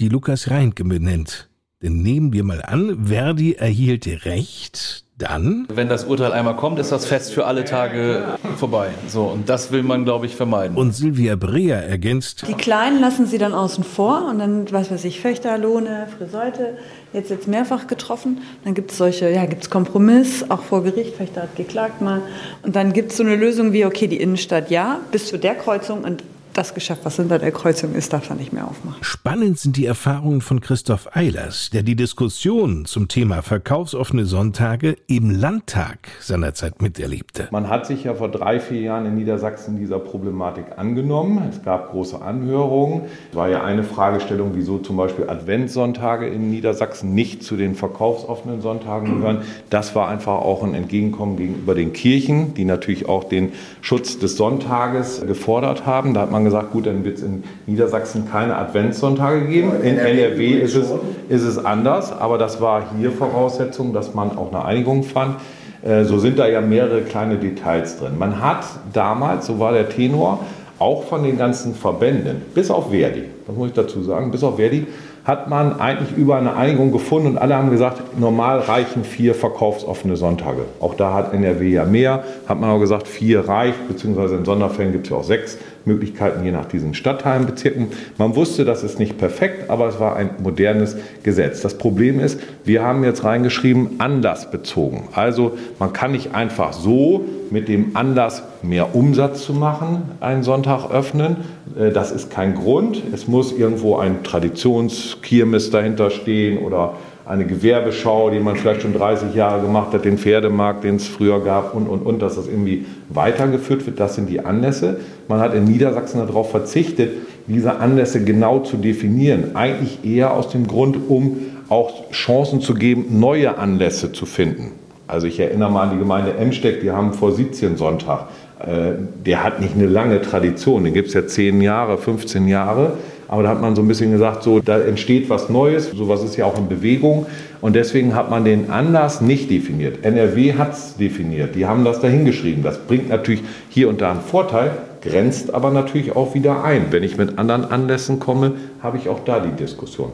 die 0.00 0.08
Lukas 0.08 0.50
Reinke 0.50 0.84
benennt. 0.84 1.48
Denn 1.82 2.02
nehmen 2.02 2.32
wir 2.32 2.44
mal 2.44 2.62
an, 2.62 3.06
Verdi 3.06 3.52
erhielte 3.52 4.24
Recht, 4.24 5.03
dann? 5.18 5.66
Wenn 5.72 5.88
das 5.88 6.04
Urteil 6.04 6.32
einmal 6.32 6.56
kommt, 6.56 6.78
ist 6.78 6.90
das 6.90 7.06
Fest 7.06 7.32
für 7.32 7.46
alle 7.46 7.64
Tage 7.64 8.38
vorbei. 8.56 8.88
So, 9.06 9.24
und 9.24 9.48
das 9.48 9.70
will 9.70 9.82
man, 9.82 10.04
glaube 10.04 10.26
ich, 10.26 10.34
vermeiden. 10.34 10.76
Und 10.76 10.92
Silvia 10.92 11.36
Breer 11.36 11.86
ergänzt. 11.86 12.44
Die 12.48 12.54
Kleinen 12.54 13.00
lassen 13.00 13.26
sie 13.26 13.38
dann 13.38 13.54
außen 13.54 13.84
vor 13.84 14.28
und 14.28 14.38
dann, 14.38 14.70
was 14.72 14.90
weiß 14.90 15.04
ich, 15.04 15.20
Fechter, 15.20 15.56
Lohne, 15.56 16.08
Friseute, 16.18 16.78
jetzt 17.12 17.30
jetzt 17.30 17.46
mehrfach 17.46 17.86
getroffen. 17.86 18.42
Dann 18.64 18.74
gibt 18.74 18.90
es 18.90 18.98
solche, 18.98 19.30
ja, 19.30 19.46
gibt 19.46 19.62
es 19.62 19.70
Kompromiss, 19.70 20.50
auch 20.50 20.62
vor 20.62 20.82
Gericht, 20.82 21.16
Fechter 21.16 21.42
hat 21.42 21.56
geklagt 21.56 22.00
mal. 22.00 22.22
Und 22.62 22.74
dann 22.74 22.92
gibt 22.92 23.12
es 23.12 23.16
so 23.18 23.22
eine 23.22 23.36
Lösung 23.36 23.72
wie, 23.72 23.84
okay, 23.84 24.08
die 24.08 24.20
Innenstadt 24.20 24.70
ja, 24.70 25.00
bis 25.12 25.28
zu 25.28 25.38
der 25.38 25.54
Kreuzung 25.54 26.02
und 26.02 26.24
das 26.54 26.74
Geschäft, 26.74 27.04
was 27.04 27.16
hinter 27.16 27.38
der 27.38 27.52
Kreuzung 27.52 27.94
ist, 27.94 28.12
darf 28.12 28.30
er 28.30 28.36
nicht 28.36 28.52
mehr 28.52 28.66
aufmachen. 28.66 29.02
Spannend 29.02 29.58
sind 29.58 29.76
die 29.76 29.86
Erfahrungen 29.86 30.40
von 30.40 30.60
Christoph 30.60 31.16
Eilers, 31.16 31.70
der 31.70 31.82
die 31.82 31.96
Diskussion 31.96 32.84
zum 32.84 33.08
Thema 33.08 33.42
verkaufsoffene 33.42 34.24
Sonntage 34.24 34.96
im 35.06 35.30
Landtag 35.30 36.08
seinerzeit 36.20 36.80
miterlebte. 36.80 37.48
Man 37.50 37.68
hat 37.68 37.86
sich 37.86 38.04
ja 38.04 38.14
vor 38.14 38.30
drei, 38.30 38.60
vier 38.60 38.80
Jahren 38.80 39.06
in 39.06 39.16
Niedersachsen 39.16 39.78
dieser 39.78 39.98
Problematik 39.98 40.66
angenommen. 40.76 41.42
Es 41.50 41.62
gab 41.62 41.90
große 41.90 42.20
Anhörungen. 42.20 43.02
Es 43.30 43.36
war 43.36 43.48
ja 43.48 43.64
eine 43.64 43.82
Fragestellung, 43.82 44.52
wieso 44.54 44.78
zum 44.78 44.96
Beispiel 44.96 45.28
Adventssonntage 45.28 46.28
in 46.28 46.50
Niedersachsen 46.50 47.14
nicht 47.14 47.42
zu 47.42 47.56
den 47.56 47.74
verkaufsoffenen 47.74 48.60
Sonntagen 48.60 49.18
gehören. 49.18 49.42
Das 49.70 49.94
war 49.94 50.08
einfach 50.08 50.34
auch 50.34 50.62
ein 50.62 50.74
Entgegenkommen 50.74 51.36
gegenüber 51.36 51.74
den 51.74 51.92
Kirchen, 51.92 52.54
die 52.54 52.64
natürlich 52.64 53.08
auch 53.08 53.24
den 53.24 53.52
Schutz 53.80 54.18
des 54.18 54.36
Sonntages 54.36 55.22
gefordert 55.26 55.86
haben. 55.86 56.14
Da 56.14 56.20
hat 56.20 56.30
man 56.30 56.43
gesagt, 56.44 56.72
gut, 56.72 56.86
dann 56.86 57.04
wird 57.04 57.18
es 57.18 57.22
in 57.22 57.44
Niedersachsen 57.66 58.28
keine 58.30 58.56
Adventssonntage 58.56 59.46
geben. 59.46 59.72
In 59.82 59.98
NRW 59.98 60.60
ist 60.60 60.76
es, 60.76 60.88
ist 61.28 61.42
es 61.42 61.64
anders, 61.64 62.12
aber 62.12 62.38
das 62.38 62.60
war 62.60 62.84
hier 62.96 63.10
Voraussetzung, 63.10 63.92
dass 63.92 64.14
man 64.14 64.36
auch 64.36 64.52
eine 64.52 64.64
Einigung 64.64 65.02
fand. 65.02 65.36
Äh, 65.82 66.04
so 66.04 66.18
sind 66.18 66.38
da 66.38 66.46
ja 66.46 66.60
mehrere 66.60 67.02
kleine 67.02 67.36
Details 67.36 67.98
drin. 67.98 68.18
Man 68.18 68.40
hat 68.40 68.64
damals, 68.92 69.46
so 69.46 69.58
war 69.58 69.72
der 69.72 69.88
Tenor, 69.88 70.40
auch 70.78 71.04
von 71.04 71.22
den 71.22 71.38
ganzen 71.38 71.74
Verbänden, 71.74 72.42
bis 72.54 72.70
auf 72.70 72.90
Verdi, 72.90 73.24
das 73.46 73.56
muss 73.56 73.68
ich 73.68 73.74
dazu 73.74 74.02
sagen, 74.02 74.30
bis 74.30 74.42
auf 74.42 74.56
Verdi, 74.56 74.86
hat 75.24 75.48
man 75.48 75.80
eigentlich 75.80 76.16
über 76.18 76.36
eine 76.36 76.54
Einigung 76.54 76.92
gefunden 76.92 77.28
und 77.28 77.38
alle 77.38 77.54
haben 77.56 77.70
gesagt, 77.70 78.18
normal 78.18 78.58
reichen 78.60 79.04
vier 79.04 79.34
verkaufsoffene 79.34 80.16
Sonntage. 80.16 80.66
Auch 80.80 80.94
da 80.94 81.14
hat 81.14 81.32
NRW 81.32 81.70
ja 81.70 81.84
mehr, 81.86 82.24
hat 82.46 82.60
man 82.60 82.68
auch 82.68 82.78
gesagt, 82.78 83.08
vier 83.08 83.48
reicht, 83.48 83.88
beziehungsweise 83.88 84.36
in 84.36 84.44
Sonderfällen 84.44 84.92
gibt 84.92 85.06
es 85.06 85.10
ja 85.10 85.16
auch 85.16 85.24
sechs 85.24 85.56
Möglichkeiten 85.86 86.44
je 86.44 86.50
nach 86.50 86.66
diesen 86.66 86.94
Stadtteilen, 86.94 87.46
Bezirken. 87.46 87.88
Man 88.18 88.36
wusste, 88.36 88.66
das 88.66 88.82
ist 88.82 88.98
nicht 88.98 89.16
perfekt, 89.16 89.70
aber 89.70 89.88
es 89.88 89.98
war 89.98 90.16
ein 90.16 90.30
modernes 90.42 90.96
Gesetz. 91.22 91.62
Das 91.62 91.78
Problem 91.78 92.20
ist, 92.20 92.40
wir 92.64 92.82
haben 92.82 93.02
jetzt 93.02 93.24
reingeschrieben, 93.24 94.00
anlassbezogen. 94.00 95.04
Also 95.14 95.56
man 95.78 95.92
kann 95.92 96.12
nicht 96.12 96.34
einfach 96.34 96.74
so 96.74 97.24
mit 97.54 97.68
dem 97.68 97.96
Anlass 97.96 98.42
mehr 98.62 98.96
Umsatz 98.96 99.44
zu 99.44 99.54
machen, 99.54 100.02
einen 100.20 100.42
Sonntag 100.42 100.90
öffnen. 100.90 101.36
Äh, 101.78 101.92
das 101.92 102.10
ist 102.10 102.28
kein 102.28 102.54
Grund. 102.54 103.00
Es 103.14 103.28
muss 103.28 103.52
irgendwo 103.52 103.96
ein 103.96 104.24
Traditionskirmes 104.24 105.70
dahinter 105.70 106.10
stehen 106.10 106.58
oder 106.58 106.94
eine 107.24 107.46
Gewerbeschau, 107.46 108.28
die 108.30 108.40
man 108.40 108.56
vielleicht 108.56 108.82
schon 108.82 108.92
30 108.92 109.34
Jahre 109.34 109.62
gemacht 109.62 109.94
hat, 109.94 110.04
den 110.04 110.18
Pferdemarkt, 110.18 110.82
den 110.84 110.96
es 110.96 111.06
früher 111.06 111.42
gab 111.42 111.74
und, 111.74 111.86
und, 111.86 112.02
und, 112.04 112.20
dass 112.20 112.34
das 112.34 112.48
irgendwie 112.48 112.84
weitergeführt 113.08 113.86
wird. 113.86 114.00
Das 114.00 114.16
sind 114.16 114.28
die 114.28 114.40
Anlässe. 114.40 114.98
Man 115.28 115.38
hat 115.38 115.54
in 115.54 115.64
Niedersachsen 115.64 116.18
darauf 116.18 116.50
verzichtet, 116.50 117.12
diese 117.46 117.76
Anlässe 117.76 118.24
genau 118.24 118.58
zu 118.58 118.76
definieren. 118.76 119.54
Eigentlich 119.54 120.04
eher 120.04 120.34
aus 120.34 120.48
dem 120.48 120.66
Grund, 120.66 120.98
um 121.08 121.38
auch 121.68 122.10
Chancen 122.10 122.60
zu 122.60 122.74
geben, 122.74 123.20
neue 123.20 123.56
Anlässe 123.58 124.12
zu 124.12 124.26
finden. 124.26 124.72
Also 125.06 125.26
ich 125.26 125.38
erinnere 125.38 125.70
mal 125.70 125.82
an 125.82 125.90
die 125.92 125.98
Gemeinde 125.98 126.34
Emsteck, 126.34 126.80
die 126.80 126.90
haben 126.90 127.12
vor 127.12 127.32
17 127.32 127.76
Sonntag. 127.76 128.28
Äh, 128.58 128.92
der 129.24 129.44
hat 129.44 129.60
nicht 129.60 129.74
eine 129.74 129.86
lange 129.86 130.22
Tradition, 130.22 130.84
den 130.84 130.94
gibt 130.94 131.08
es 131.08 131.14
ja 131.14 131.26
10 131.26 131.60
Jahre, 131.60 131.98
15 131.98 132.48
Jahre. 132.48 132.94
Aber 133.28 133.42
da 133.42 133.48
hat 133.48 133.60
man 133.60 133.74
so 133.74 133.82
ein 133.82 133.88
bisschen 133.88 134.12
gesagt, 134.12 134.42
so, 134.42 134.60
da 134.60 134.78
entsteht 134.78 135.30
was 135.30 135.48
Neues, 135.48 135.90
sowas 135.90 136.22
ist 136.22 136.36
ja 136.36 136.44
auch 136.44 136.58
in 136.58 136.68
Bewegung. 136.68 137.26
Und 137.60 137.74
deswegen 137.74 138.14
hat 138.14 138.30
man 138.30 138.44
den 138.44 138.70
Anlass 138.70 139.20
nicht 139.20 139.50
definiert. 139.50 140.04
NRW 140.04 140.54
hat 140.54 140.74
es 140.74 140.96
definiert, 140.96 141.54
die 141.54 141.66
haben 141.66 141.84
das 141.84 142.00
dahingeschrieben. 142.00 142.62
Das 142.62 142.78
bringt 142.78 143.08
natürlich 143.08 143.42
hier 143.70 143.88
und 143.88 144.00
da 144.00 144.10
einen 144.10 144.20
Vorteil, 144.20 144.72
grenzt 145.02 145.52
aber 145.52 145.70
natürlich 145.70 146.14
auch 146.14 146.34
wieder 146.34 146.64
ein. 146.64 146.86
Wenn 146.90 147.02
ich 147.02 147.16
mit 147.16 147.38
anderen 147.38 147.64
Anlässen 147.64 148.20
komme, 148.20 148.52
habe 148.82 148.98
ich 148.98 149.08
auch 149.08 149.24
da 149.24 149.40
die 149.40 149.56
Diskussion. 149.56 150.12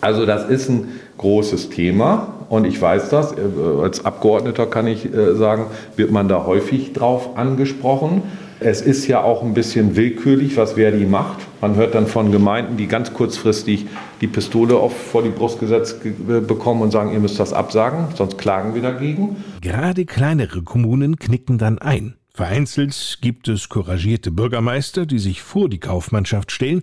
Also 0.00 0.26
das 0.26 0.48
ist 0.48 0.68
ein 0.68 0.88
großes 1.16 1.70
Thema 1.70 2.34
und 2.48 2.64
ich 2.64 2.80
weiß 2.80 3.10
das. 3.10 3.32
Äh, 3.32 3.38
als 3.82 4.04
Abgeordneter 4.04 4.66
kann 4.66 4.86
ich 4.86 5.12
äh, 5.12 5.34
sagen, 5.34 5.66
wird 5.96 6.10
man 6.10 6.28
da 6.28 6.44
häufig 6.46 6.92
drauf 6.92 7.36
angesprochen. 7.36 8.22
Es 8.60 8.80
ist 8.80 9.06
ja 9.06 9.22
auch 9.22 9.42
ein 9.42 9.54
bisschen 9.54 9.94
willkürlich, 9.94 10.56
was 10.56 10.72
Verdi 10.72 11.06
macht. 11.06 11.38
Man 11.60 11.76
hört 11.76 11.94
dann 11.94 12.08
von 12.08 12.32
Gemeinden, 12.32 12.76
die 12.76 12.88
ganz 12.88 13.14
kurzfristig 13.14 13.86
die 14.20 14.26
Pistole 14.26 14.76
auf, 14.76 14.96
vor 14.96 15.22
die 15.22 15.30
Brust 15.30 15.60
gesetzt 15.60 16.00
bekommen 16.02 16.82
und 16.82 16.90
sagen, 16.90 17.12
ihr 17.12 17.20
müsst 17.20 17.38
das 17.38 17.52
absagen, 17.52 18.06
sonst 18.16 18.36
klagen 18.36 18.74
wir 18.74 18.82
dagegen. 18.82 19.36
Gerade 19.60 20.06
kleinere 20.06 20.62
Kommunen 20.62 21.20
knicken 21.20 21.58
dann 21.58 21.78
ein. 21.78 22.14
Vereinzelt 22.34 23.18
gibt 23.20 23.46
es 23.48 23.68
couragierte 23.68 24.32
Bürgermeister, 24.32 25.06
die 25.06 25.18
sich 25.18 25.42
vor 25.42 25.68
die 25.68 25.80
Kaufmannschaft 25.80 26.50
stellen 26.50 26.82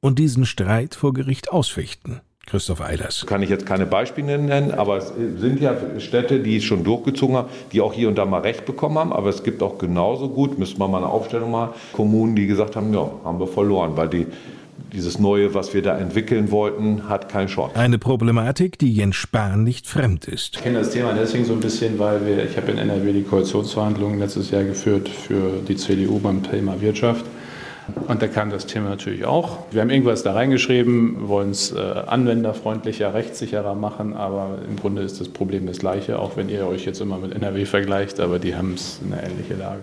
und 0.00 0.18
diesen 0.18 0.44
Streit 0.44 0.94
vor 0.94 1.14
Gericht 1.14 1.50
ausfechten. 1.50 2.20
Christoph 2.46 2.80
Eilers. 2.80 3.24
Kann 3.26 3.42
ich 3.42 3.50
jetzt 3.50 3.66
keine 3.66 3.86
Beispiele 3.86 4.38
nennen, 4.38 4.72
aber 4.72 4.98
es 4.98 5.12
sind 5.38 5.60
ja 5.60 5.76
Städte, 5.98 6.40
die 6.40 6.58
es 6.58 6.64
schon 6.64 6.84
durchgezogen 6.84 7.36
haben, 7.36 7.48
die 7.72 7.80
auch 7.80 7.92
hier 7.92 8.08
und 8.08 8.16
da 8.16 8.24
mal 8.24 8.40
Recht 8.40 8.64
bekommen 8.64 8.98
haben. 8.98 9.12
Aber 9.12 9.28
es 9.28 9.42
gibt 9.42 9.62
auch 9.62 9.78
genauso 9.78 10.28
gut, 10.28 10.58
müsste 10.58 10.78
man 10.78 10.90
mal 10.90 10.98
eine 10.98 11.08
Aufstellung 11.08 11.50
machen, 11.50 11.70
Kommunen, 11.92 12.36
die 12.36 12.46
gesagt 12.46 12.76
haben, 12.76 12.92
ja, 12.92 13.10
haben 13.24 13.40
wir 13.40 13.46
verloren, 13.46 13.96
weil 13.96 14.08
die 14.08 14.26
dieses 14.92 15.18
Neue, 15.18 15.54
was 15.54 15.74
wir 15.74 15.82
da 15.82 15.98
entwickeln 15.98 16.50
wollten, 16.50 17.08
hat 17.08 17.28
keinen 17.28 17.48
Chance. 17.48 17.76
Eine 17.76 17.98
Problematik, 17.98 18.78
die 18.78 18.92
Jens 18.92 19.16
Spahn 19.16 19.64
nicht 19.64 19.86
fremd 19.86 20.26
ist. 20.26 20.56
Ich 20.56 20.62
kenne 20.62 20.78
das 20.78 20.90
Thema 20.90 21.12
deswegen 21.14 21.44
so 21.44 21.52
ein 21.52 21.60
bisschen, 21.60 21.98
weil 21.98 22.24
wir, 22.26 22.44
ich 22.44 22.56
habe 22.56 22.70
in 22.70 22.78
NRW 22.78 23.12
die 23.12 23.22
Koalitionsverhandlungen 23.22 24.18
letztes 24.20 24.50
Jahr 24.50 24.62
geführt 24.62 25.08
für 25.08 25.60
die 25.66 25.76
CDU 25.76 26.20
beim 26.20 26.42
Thema 26.42 26.80
Wirtschaft. 26.80 27.24
Und 28.08 28.22
da 28.22 28.28
kam 28.28 28.50
das 28.50 28.66
Thema 28.66 28.88
natürlich 28.88 29.26
auch. 29.26 29.58
Wir 29.70 29.82
haben 29.82 29.90
irgendwas 29.90 30.22
da 30.22 30.32
reingeschrieben, 30.32 31.28
wollen 31.28 31.50
es 31.50 31.72
äh, 31.72 31.78
anwenderfreundlicher, 31.78 33.12
rechtssicherer 33.12 33.74
machen, 33.74 34.14
aber 34.14 34.58
im 34.66 34.76
Grunde 34.76 35.02
ist 35.02 35.20
das 35.20 35.28
Problem 35.28 35.66
das 35.66 35.80
gleiche, 35.80 36.18
auch 36.18 36.36
wenn 36.36 36.48
ihr 36.48 36.66
euch 36.66 36.86
jetzt 36.86 37.00
immer 37.02 37.18
mit 37.18 37.34
NRW 37.34 37.66
vergleicht, 37.66 38.20
aber 38.20 38.38
die 38.38 38.56
haben 38.56 38.74
es 38.74 39.00
eine 39.04 39.22
ähnliche 39.22 39.54
Lage. 39.54 39.80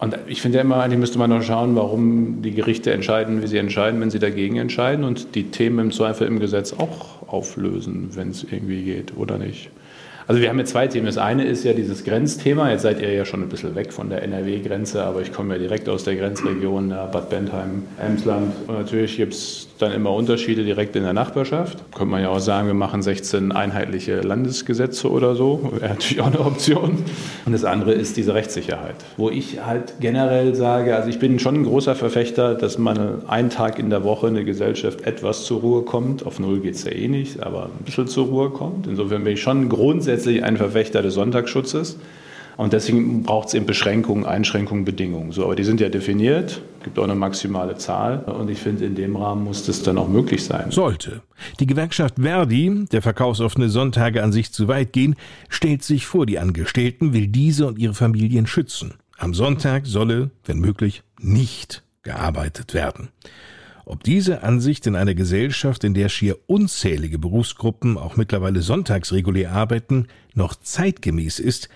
Und 0.00 0.18
ich 0.26 0.42
finde 0.42 0.58
ja 0.58 0.62
immer, 0.62 0.76
eigentlich 0.82 0.98
müsste 0.98 1.18
man 1.18 1.30
noch 1.30 1.42
schauen, 1.42 1.76
warum 1.76 2.42
die 2.42 2.52
Gerichte 2.52 2.92
entscheiden, 2.92 3.40
wie 3.42 3.46
sie 3.46 3.58
entscheiden, 3.58 4.00
wenn 4.00 4.10
sie 4.10 4.18
dagegen 4.18 4.56
entscheiden 4.56 5.04
und 5.04 5.34
die 5.36 5.50
Themen 5.50 5.78
im 5.78 5.92
Zweifel 5.92 6.26
im 6.26 6.40
Gesetz 6.40 6.72
auch 6.72 7.28
auflösen, 7.28 8.10
wenn 8.14 8.30
es 8.30 8.44
irgendwie 8.44 8.82
geht 8.82 9.16
oder 9.16 9.38
nicht. 9.38 9.70
Also 10.28 10.42
wir 10.42 10.50
haben 10.50 10.58
jetzt 10.58 10.72
zwei 10.72 10.86
Themen. 10.86 11.06
Das 11.06 11.16
eine 11.16 11.44
ist 11.44 11.64
ja 11.64 11.72
dieses 11.72 12.04
Grenzthema. 12.04 12.70
Jetzt 12.70 12.82
seid 12.82 13.00
ihr 13.00 13.10
ja 13.10 13.24
schon 13.24 13.42
ein 13.42 13.48
bisschen 13.48 13.74
weg 13.74 13.94
von 13.94 14.10
der 14.10 14.22
NRW-Grenze, 14.22 15.02
aber 15.02 15.22
ich 15.22 15.32
komme 15.32 15.54
ja 15.54 15.58
direkt 15.58 15.88
aus 15.88 16.04
der 16.04 16.16
Grenzregion 16.16 16.90
Bad 16.90 17.30
Bentheim, 17.30 17.84
Emsland. 17.98 18.52
Und 18.66 18.74
natürlich 18.74 19.16
gibt 19.16 19.32
es 19.32 19.67
dann 19.78 19.92
immer 19.92 20.12
Unterschiede 20.12 20.64
direkt 20.64 20.96
in 20.96 21.02
der 21.02 21.12
Nachbarschaft. 21.12 21.78
Könnte 21.92 22.10
man 22.10 22.22
ja 22.22 22.28
auch 22.28 22.40
sagen, 22.40 22.66
wir 22.66 22.74
machen 22.74 23.02
16 23.02 23.52
einheitliche 23.52 24.20
Landesgesetze 24.20 25.10
oder 25.10 25.34
so. 25.34 25.70
Wäre 25.72 25.90
natürlich 25.94 26.20
auch 26.20 26.26
eine 26.26 26.40
Option. 26.40 27.04
Und 27.46 27.52
das 27.52 27.64
andere 27.64 27.92
ist 27.92 28.16
diese 28.16 28.34
Rechtssicherheit, 28.34 28.96
wo 29.16 29.30
ich 29.30 29.64
halt 29.64 29.94
generell 30.00 30.54
sage, 30.54 30.96
also 30.96 31.08
ich 31.08 31.18
bin 31.18 31.38
schon 31.38 31.56
ein 31.56 31.64
großer 31.64 31.94
Verfechter, 31.94 32.54
dass 32.54 32.78
man 32.78 33.26
einen 33.26 33.50
Tag 33.50 33.78
in 33.78 33.90
der 33.90 34.04
Woche 34.04 34.26
eine 34.26 34.44
Gesellschaft 34.44 35.02
etwas 35.02 35.44
zur 35.44 35.60
Ruhe 35.60 35.82
kommt. 35.82 36.26
Auf 36.26 36.38
Null 36.38 36.60
geht 36.60 36.74
es 36.74 36.84
ja 36.84 36.92
eh 36.92 37.08
nicht, 37.08 37.42
aber 37.42 37.64
ein 37.64 37.84
bisschen 37.84 38.08
zur 38.08 38.26
Ruhe 38.26 38.50
kommt. 38.50 38.86
Insofern 38.86 39.24
bin 39.24 39.34
ich 39.34 39.42
schon 39.42 39.68
grundsätzlich 39.68 40.44
ein 40.44 40.56
Verfechter 40.56 41.02
des 41.02 41.14
Sonntagsschutzes. 41.14 41.96
Und 42.58 42.72
deswegen 42.72 43.22
braucht 43.22 43.48
es 43.48 43.54
eben 43.54 43.66
Beschränkungen, 43.66 44.26
Einschränkungen, 44.26 44.84
Bedingungen. 44.84 45.30
So, 45.30 45.44
aber 45.44 45.54
die 45.54 45.62
sind 45.62 45.80
ja 45.80 45.88
definiert, 45.88 46.60
gibt 46.82 46.98
auch 46.98 47.04
eine 47.04 47.14
maximale 47.14 47.76
Zahl. 47.76 48.18
Und 48.24 48.50
ich 48.50 48.58
finde, 48.58 48.84
in 48.84 48.96
dem 48.96 49.14
Rahmen 49.14 49.44
muss 49.44 49.64
das 49.64 49.84
dann 49.84 49.96
auch 49.96 50.08
möglich 50.08 50.44
sein. 50.44 50.72
Sollte. 50.72 51.22
Die 51.60 51.68
Gewerkschaft 51.68 52.16
Verdi, 52.20 52.84
der 52.90 53.00
verkaufsoffene 53.00 53.68
Sonntage 53.68 54.24
an 54.24 54.32
sich 54.32 54.50
zu 54.50 54.66
weit 54.66 54.92
gehen, 54.92 55.14
stellt 55.48 55.84
sich 55.84 56.06
vor 56.06 56.26
die 56.26 56.40
Angestellten, 56.40 57.12
will 57.12 57.28
diese 57.28 57.64
und 57.64 57.78
ihre 57.78 57.94
Familien 57.94 58.48
schützen. 58.48 58.94
Am 59.18 59.34
Sonntag 59.34 59.86
solle, 59.86 60.32
wenn 60.44 60.58
möglich, 60.58 61.04
nicht 61.20 61.84
gearbeitet 62.02 62.74
werden. 62.74 63.10
Ob 63.84 64.02
diese 64.02 64.42
Ansicht 64.42 64.84
in 64.88 64.96
einer 64.96 65.14
Gesellschaft, 65.14 65.84
in 65.84 65.94
der 65.94 66.08
schier 66.08 66.36
unzählige 66.48 67.20
Berufsgruppen 67.20 67.96
auch 67.96 68.16
mittlerweile 68.16 68.62
sonntags 68.62 69.12
regulär 69.12 69.52
arbeiten, 69.52 70.08
noch 70.34 70.56
zeitgemäß 70.56 71.38
ist, 71.38 71.68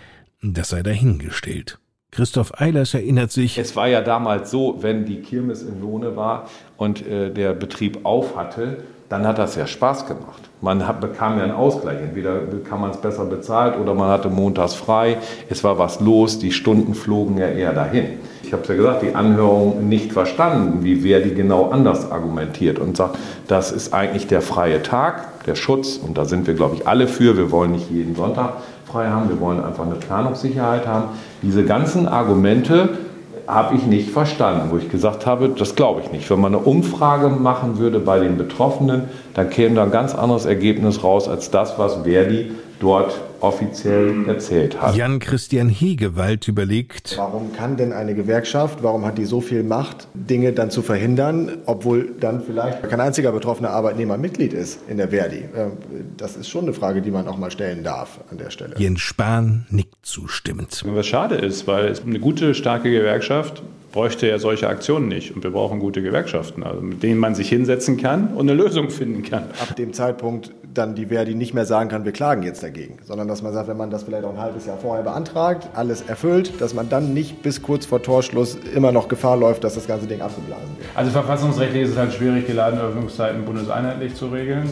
das 0.43 0.71
sei 0.71 0.83
dahingestellt. 0.83 1.79
Christoph 2.11 2.61
Eilers 2.61 2.93
erinnert 2.93 3.31
sich. 3.31 3.57
Es 3.57 3.75
war 3.75 3.89
ja 3.89 4.03
damals 4.03 4.51
so, 4.51 4.83
wenn 4.83 5.07
die 5.07 5.23
Kirmes 5.23 5.63
in 5.63 5.81
Lohne 5.81 6.15
war 6.15 6.49
und 6.77 7.07
äh, 7.07 7.31
der 7.31 7.55
Betrieb 7.55 8.05
auf 8.05 8.37
hatte, 8.37 8.79
dann 9.09 9.27
hat 9.27 9.39
das 9.39 9.57
ja 9.57 9.67
Spaß 9.67 10.07
gemacht. 10.07 10.43
Man 10.61 10.87
hat, 10.87 11.01
bekam 11.01 11.39
ja 11.39 11.45
einen 11.45 11.53
Ausgleich. 11.53 12.01
Entweder 12.01 12.35
bekam 12.41 12.83
man 12.83 12.91
es 12.91 12.99
besser 12.99 13.25
bezahlt 13.25 13.79
oder 13.79 13.95
man 13.95 14.11
hatte 14.11 14.29
montags 14.29 14.75
frei. 14.75 15.19
Es 15.49 15.65
war 15.65 15.79
was 15.79 16.01
los, 16.01 16.39
die 16.39 16.53
Stunden 16.53 16.95
flogen 16.95 17.39
ja 17.39 17.49
eher 17.49 17.73
dahin 17.73 18.19
ich 18.53 18.55
habe 18.55 18.65
es 18.65 18.69
ja 18.69 18.75
gesagt, 18.75 19.03
die 19.03 19.15
Anhörung 19.15 19.89
nicht 19.89 20.13
verstanden, 20.13 20.85
wie 20.85 21.03
wer 21.03 21.21
die 21.21 21.33
genau 21.33 21.71
anders 21.71 22.11
argumentiert 22.11 22.79
und 22.79 22.99
sagt, 22.99 23.17
das 23.49 23.73
ist 23.73 23.95
eigentlich 23.95 24.27
der 24.27 24.43
freie 24.43 24.83
Tag, 24.83 25.45
der 25.47 25.55
Schutz 25.55 25.97
und 25.97 26.19
da 26.19 26.27
sind 26.27 26.47
wir, 26.47 26.53
glaube 26.53 26.75
ich, 26.75 26.87
alle 26.87 27.09
für. 27.09 27.39
Wir 27.39 27.51
wollen 27.51 27.73
nicht 27.73 27.91
jeden 27.91 28.15
Sonntag 28.15 28.59
frei 28.93 29.09
haben, 29.09 29.29
wir 29.29 29.41
wollen 29.41 29.65
einfach 29.65 29.87
eine 29.87 29.95
Planungssicherheit 29.95 30.87
haben. 30.87 31.09
Diese 31.41 31.65
ganzen 31.65 32.07
Argumente 32.07 32.91
habe 33.47 33.75
ich 33.75 33.87
nicht 33.87 34.11
verstanden, 34.11 34.69
wo 34.71 34.77
ich 34.77 34.91
gesagt 34.91 35.27
habe, 35.27 35.49
das 35.49 35.75
glaube 35.75 36.03
ich 36.03 36.13
nicht. 36.13 36.31
Wenn 36.31 36.41
man 36.41 36.55
eine 36.55 36.63
Umfrage 36.63 37.29
machen 37.29 37.79
würde 37.79 37.99
bei 37.99 38.21
den 38.21 38.37
Betroffenen, 38.37 39.05
dann 39.35 39.51
käme 39.51 39.75
da 39.75 39.85
ein 39.85 39.91
ganz 39.91 40.15
anderes 40.15 40.45
Ergebnis 40.45 41.03
raus 41.03 41.29
als 41.29 41.51
das, 41.51 41.79
was 41.79 42.05
Verdi 42.05 42.53
dort 42.83 43.21
offiziell 43.41 44.29
erzählt 44.29 44.81
hat. 44.81 44.97
Jan-Christian 44.97 45.69
Hegewald 45.69 46.49
überlegt, 46.49 47.17
warum 47.17 47.53
kann 47.53 47.77
denn 47.77 47.93
eine 47.93 48.15
Gewerkschaft, 48.15 48.83
warum 48.83 49.05
hat 49.07 49.19
die 49.19 49.25
so 49.25 49.41
viel 49.41 49.63
Macht, 49.63 50.09
Dinge 50.15 50.53
dann 50.53 50.71
zu 50.71 50.83
verhindern, 50.83 51.59
obwohl 51.67 52.13
dann 52.19 52.43
vielleicht 52.43 52.83
kein 52.89 53.01
einziger 53.01 53.33
betroffener 53.33 53.71
Arbeitnehmer 53.71 54.19
Mitglied 54.19 54.53
ist 54.53 54.81
in 54.89 54.97
der 54.97 55.09
Verdi? 55.09 55.39
Äh, 55.39 55.71
das 56.17 56.37
ist 56.37 56.49
schon 56.49 56.65
eine 56.65 56.73
Frage, 56.73 57.03
die 57.03 57.11
man 57.11 57.29
auch 57.29 57.37
mal 57.37 57.51
stellen 57.51 57.85
darf 57.85 58.21
an 58.31 58.39
der 58.39 58.51
Stelle. 58.51 58.75
Jens 58.79 59.01
Spahn 59.01 59.67
nickt 59.71 59.95
zustimmend. 60.03 60.83
Was 60.87 61.07
schade 61.07 61.37
ist, 61.37 61.67
weil 61.67 61.95
eine 62.05 62.21
gute, 62.21 62.55
starke 62.55 62.91
Gewerkschaft 62.91 63.63
bräuchte 63.93 64.27
ja 64.27 64.39
solche 64.39 64.69
Aktionen 64.69 65.09
nicht. 65.09 65.37
Und 65.37 65.45
wir 65.45 65.51
brauchen 65.51 65.79
gute 65.79 66.03
Gewerkschaften, 66.03 66.63
also 66.63 66.81
mit 66.81 67.03
denen 67.03 67.21
man 67.21 67.35
sich 67.35 67.49
hinsetzen 67.49 67.99
kann 67.99 68.29
und 68.29 68.51
eine 68.51 68.55
Lösung 68.55 68.91
finden 68.91 69.23
kann. 69.23 69.45
Ab 69.61 69.77
dem 69.77 69.93
Zeitpunkt 69.93 70.51
dann 70.75 70.95
die 70.95 71.07
Verdi 71.07 71.35
nicht 71.35 71.55
mehr 71.55 71.67
sagen 71.67 71.89
kann, 71.89 72.05
wir 72.05 72.13
klagen 72.13 72.43
jetzt 72.43 72.63
dagegen, 72.63 72.99
sondern 73.05 73.29
dass 73.29 73.43
man 73.43 73.53
sagt, 73.53 73.69
wenn 73.69 73.77
man 73.77 73.91
das 73.91 74.05
vielleicht 74.05 74.25
auch 74.25 74.33
ein 74.33 74.41
halbes 74.41 74.67
Jahr 74.67 74.79
vorher 74.79 75.03
beantragt, 75.03 75.69
alles 75.75 76.03
erfüllt, 76.03 76.61
dass 76.61 76.75
man 76.75 76.89
dann 76.89 77.15
nicht 77.15 77.43
bis 77.43 77.63
kurz 77.63 77.87
vor 77.87 78.03
Torschluss 78.03 78.57
immer 78.75 78.93
noch 78.93 79.09
Gefahr 79.09 79.37
läuft, 79.37 79.65
dass 79.65 79.75
das 79.75 79.87
ganze 79.87 80.07
Ding 80.07 80.21
abgeblasen 80.21 80.69
wird. 80.79 80.89
Also 80.95 81.11
verfassungsrechtlich 81.11 81.83
ist 81.83 81.91
es 81.91 81.97
halt 81.97 82.13
schwierig, 82.13 82.47
die 82.47 82.53
Ladenöffnungszeiten 82.53 83.45
bundeseinheitlich 83.45 84.15
zu 84.15 84.27
regeln. 84.29 84.69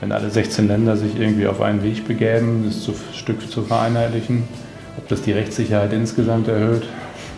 Wenn 0.00 0.12
alle 0.12 0.28
16 0.30 0.68
Länder 0.68 0.96
sich 0.96 1.18
irgendwie 1.18 1.46
auf 1.46 1.60
einen 1.60 1.82
Weg 1.82 2.06
begäben, 2.06 2.64
das 2.64 2.90
Stück 3.16 3.50
zu 3.50 3.62
vereinheitlichen, 3.62 4.44
ob 4.98 5.08
das 5.08 5.22
die 5.22 5.32
Rechtssicherheit 5.32 5.92
insgesamt 5.92 6.48
erhöht, 6.48 6.82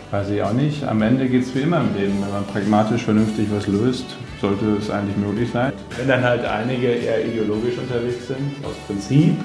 Weiß 0.09 0.29
ich 0.29 0.41
auch 0.41 0.53
nicht. 0.53 0.85
Am 0.85 1.01
Ende 1.01 1.27
geht 1.27 1.43
es 1.43 1.53
wie 1.53 1.59
immer 1.59 1.81
im 1.81 1.93
Leben. 1.93 2.13
Wenn 2.21 2.31
man 2.31 2.45
pragmatisch 2.45 3.03
vernünftig 3.03 3.47
was 3.51 3.67
löst, 3.67 4.05
sollte 4.41 4.77
es 4.79 4.89
eigentlich 4.89 5.17
möglich 5.17 5.49
sein. 5.51 5.73
Wenn 5.97 6.07
dann 6.07 6.23
halt 6.23 6.45
einige 6.45 6.87
eher 6.87 7.25
ideologisch 7.25 7.77
unterwegs 7.77 8.27
sind, 8.27 8.63
aus 8.63 8.75
Prinzip, 8.87 9.35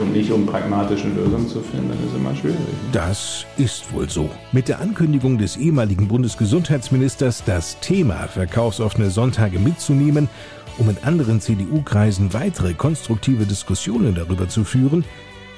und 0.00 0.12
nicht 0.12 0.30
um 0.30 0.46
pragmatische 0.46 1.08
Lösungen 1.08 1.48
zu 1.48 1.60
finden, 1.60 1.88
dann 1.88 1.98
ist 1.98 2.12
es 2.12 2.16
immer 2.16 2.34
schwierig. 2.36 2.58
Das 2.92 3.44
ist 3.56 3.92
wohl 3.92 4.08
so. 4.08 4.30
Mit 4.52 4.68
der 4.68 4.80
Ankündigung 4.80 5.38
des 5.38 5.56
ehemaligen 5.56 6.08
Bundesgesundheitsministers, 6.08 7.42
das 7.44 7.80
Thema 7.80 8.28
verkaufsoffene 8.28 9.10
Sonntage 9.10 9.58
mitzunehmen, 9.58 10.28
um 10.78 10.88
in 10.88 10.98
anderen 11.02 11.40
CDU-Kreisen 11.40 12.32
weitere 12.32 12.74
konstruktive 12.74 13.44
Diskussionen 13.44 14.14
darüber 14.14 14.48
zu 14.48 14.64
führen, 14.64 15.04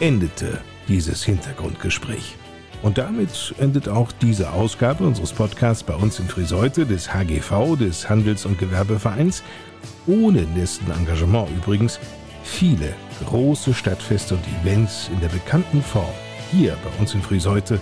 endete 0.01 0.59
dieses 0.89 1.23
Hintergrundgespräch. 1.23 2.37
Und 2.83 2.97
damit 2.97 3.55
endet 3.59 3.89
auch 3.89 4.11
diese 4.11 4.53
Ausgabe 4.53 5.05
unseres 5.05 5.33
Podcasts 5.33 5.83
bei 5.83 5.95
uns 5.95 6.19
in 6.19 6.29
Friseute 6.29 6.87
des 6.87 7.13
HGV, 7.13 7.77
des 7.79 8.09
Handels- 8.09 8.47
und 8.47 8.59
Gewerbevereins. 8.59 9.43
Ohne 10.07 10.47
dessen 10.57 10.91
Engagement 10.91 11.49
übrigens 11.51 12.01
viele 12.43 12.95
große 13.27 13.75
Stadtfeste 13.75 14.35
und 14.35 14.45
Events 14.63 15.11
in 15.13 15.21
der 15.21 15.29
bekannten 15.29 15.83
Form 15.83 16.15
hier 16.51 16.77
bei 16.83 17.01
uns 17.01 17.15
in 17.15 17.23
Friseute 17.23 17.79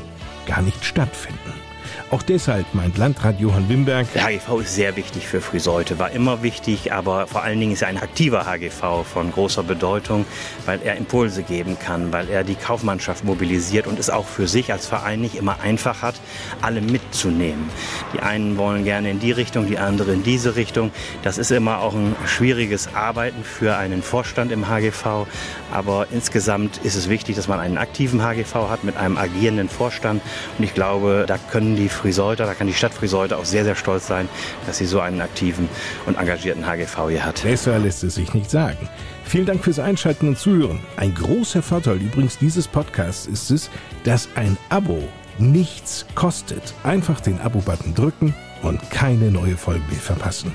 gar 0.46 0.62
nicht 0.62 0.84
stattfinden. 0.84 1.67
Auch 2.10 2.22
deshalb 2.22 2.66
meint 2.74 2.96
Landrat 2.96 3.38
Johann 3.38 3.68
Wimberg, 3.68 4.10
der 4.14 4.24
HGV 4.24 4.60
ist 4.60 4.74
sehr 4.74 4.96
wichtig 4.96 5.26
für 5.26 5.40
Friseute, 5.40 5.98
war 5.98 6.10
immer 6.10 6.42
wichtig, 6.42 6.92
aber 6.92 7.26
vor 7.26 7.42
allen 7.42 7.60
Dingen 7.60 7.72
ist 7.72 7.82
er 7.82 7.88
ein 7.88 7.98
aktiver 7.98 8.46
HGV 8.46 9.04
von 9.04 9.30
großer 9.30 9.62
Bedeutung, 9.62 10.24
weil 10.64 10.80
er 10.82 10.96
Impulse 10.96 11.42
geben 11.42 11.78
kann, 11.78 12.12
weil 12.12 12.28
er 12.28 12.44
die 12.44 12.54
Kaufmannschaft 12.54 13.24
mobilisiert 13.24 13.86
und 13.86 13.98
es 13.98 14.10
auch 14.10 14.26
für 14.26 14.48
sich 14.48 14.72
als 14.72 14.86
Verein 14.86 15.20
nicht 15.20 15.36
immer 15.36 15.60
einfach 15.60 16.02
hat, 16.02 16.14
alle 16.62 16.80
mitzunehmen. 16.80 17.68
Die 18.14 18.20
einen 18.20 18.56
wollen 18.56 18.84
gerne 18.84 19.10
in 19.10 19.20
die 19.20 19.32
Richtung, 19.32 19.66
die 19.66 19.78
anderen 19.78 20.14
in 20.14 20.22
diese 20.22 20.56
Richtung. 20.56 20.90
Das 21.22 21.38
ist 21.38 21.50
immer 21.50 21.80
auch 21.80 21.94
ein 21.94 22.16
schwieriges 22.26 22.94
Arbeiten 22.94 23.44
für 23.44 23.76
einen 23.76 24.02
Vorstand 24.02 24.50
im 24.50 24.68
HGV, 24.68 25.26
aber 25.72 26.06
insgesamt 26.10 26.78
ist 26.78 26.96
es 26.96 27.08
wichtig, 27.08 27.36
dass 27.36 27.48
man 27.48 27.60
einen 27.60 27.78
aktiven 27.78 28.22
HGV 28.22 28.54
hat 28.70 28.84
mit 28.84 28.96
einem 28.96 29.18
agierenden 29.18 29.68
Vorstand 29.68 30.22
und 30.56 30.64
ich 30.64 30.74
glaube, 30.74 31.24
da 31.26 31.38
können 31.38 31.76
die 31.78 31.88
Friseuter, 31.88 32.44
da 32.44 32.54
kann 32.54 32.66
die 32.66 32.74
Stadt 32.74 32.92
Friseuter 32.92 33.38
auch 33.38 33.44
sehr, 33.44 33.64
sehr 33.64 33.76
stolz 33.76 34.06
sein, 34.06 34.28
dass 34.66 34.78
sie 34.78 34.86
so 34.86 35.00
einen 35.00 35.20
aktiven 35.20 35.68
und 36.06 36.16
engagierten 36.18 36.66
HGV 36.66 37.08
hier 37.08 37.24
hat. 37.24 37.42
Besser 37.42 37.78
lässt 37.78 38.04
es 38.04 38.16
sich 38.16 38.34
nicht 38.34 38.50
sagen. 38.50 38.88
Vielen 39.24 39.46
Dank 39.46 39.62
fürs 39.62 39.78
Einschalten 39.78 40.28
und 40.28 40.38
Zuhören. 40.38 40.80
Ein 40.96 41.14
großer 41.14 41.62
Vorteil 41.62 41.96
übrigens 41.96 42.38
dieses 42.38 42.66
Podcasts 42.66 43.26
ist 43.26 43.50
es, 43.50 43.70
dass 44.04 44.28
ein 44.34 44.56
Abo 44.68 45.02
nichts 45.38 46.04
kostet. 46.14 46.74
Einfach 46.82 47.20
den 47.20 47.40
Abo-Button 47.40 47.94
drücken 47.94 48.34
und 48.62 48.90
keine 48.90 49.30
neue 49.30 49.56
Folge 49.56 49.84
mehr 49.88 50.00
verpassen. 50.00 50.52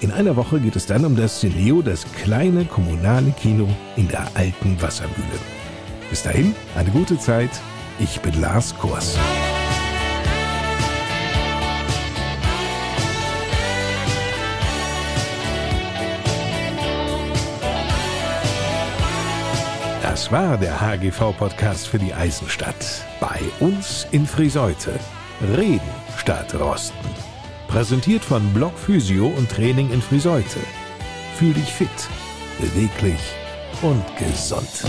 In 0.00 0.12
einer 0.12 0.36
Woche 0.36 0.60
geht 0.60 0.76
es 0.76 0.86
dann 0.86 1.04
um 1.04 1.16
das 1.16 1.40
Cineo, 1.40 1.82
das 1.82 2.06
kleine 2.22 2.64
kommunale 2.64 3.32
Kino 3.32 3.68
in 3.96 4.08
der 4.08 4.26
alten 4.34 4.80
Wassermühle. 4.80 5.38
Bis 6.10 6.22
dahin, 6.22 6.54
eine 6.76 6.90
gute 6.90 7.18
Zeit. 7.18 7.50
Ich 7.98 8.20
bin 8.20 8.40
Lars 8.40 8.74
Kors. 8.76 9.16
Das 20.14 20.30
war 20.30 20.56
der 20.56 20.80
HGV-Podcast 20.80 21.88
für 21.88 21.98
die 21.98 22.14
Eisenstadt. 22.14 23.04
Bei 23.18 23.40
uns 23.58 24.06
in 24.12 24.28
Friseute. 24.28 24.92
Reden 25.56 25.80
statt 26.16 26.54
Rosten. 26.54 27.08
Präsentiert 27.66 28.24
von 28.24 28.40
Block 28.54 28.78
Physio 28.78 29.26
und 29.26 29.50
Training 29.50 29.90
in 29.90 30.00
Friseute. 30.00 30.60
Fühl 31.34 31.52
dich 31.52 31.68
fit, 31.68 31.88
beweglich 32.60 33.18
und 33.82 34.04
gesund. 34.16 34.84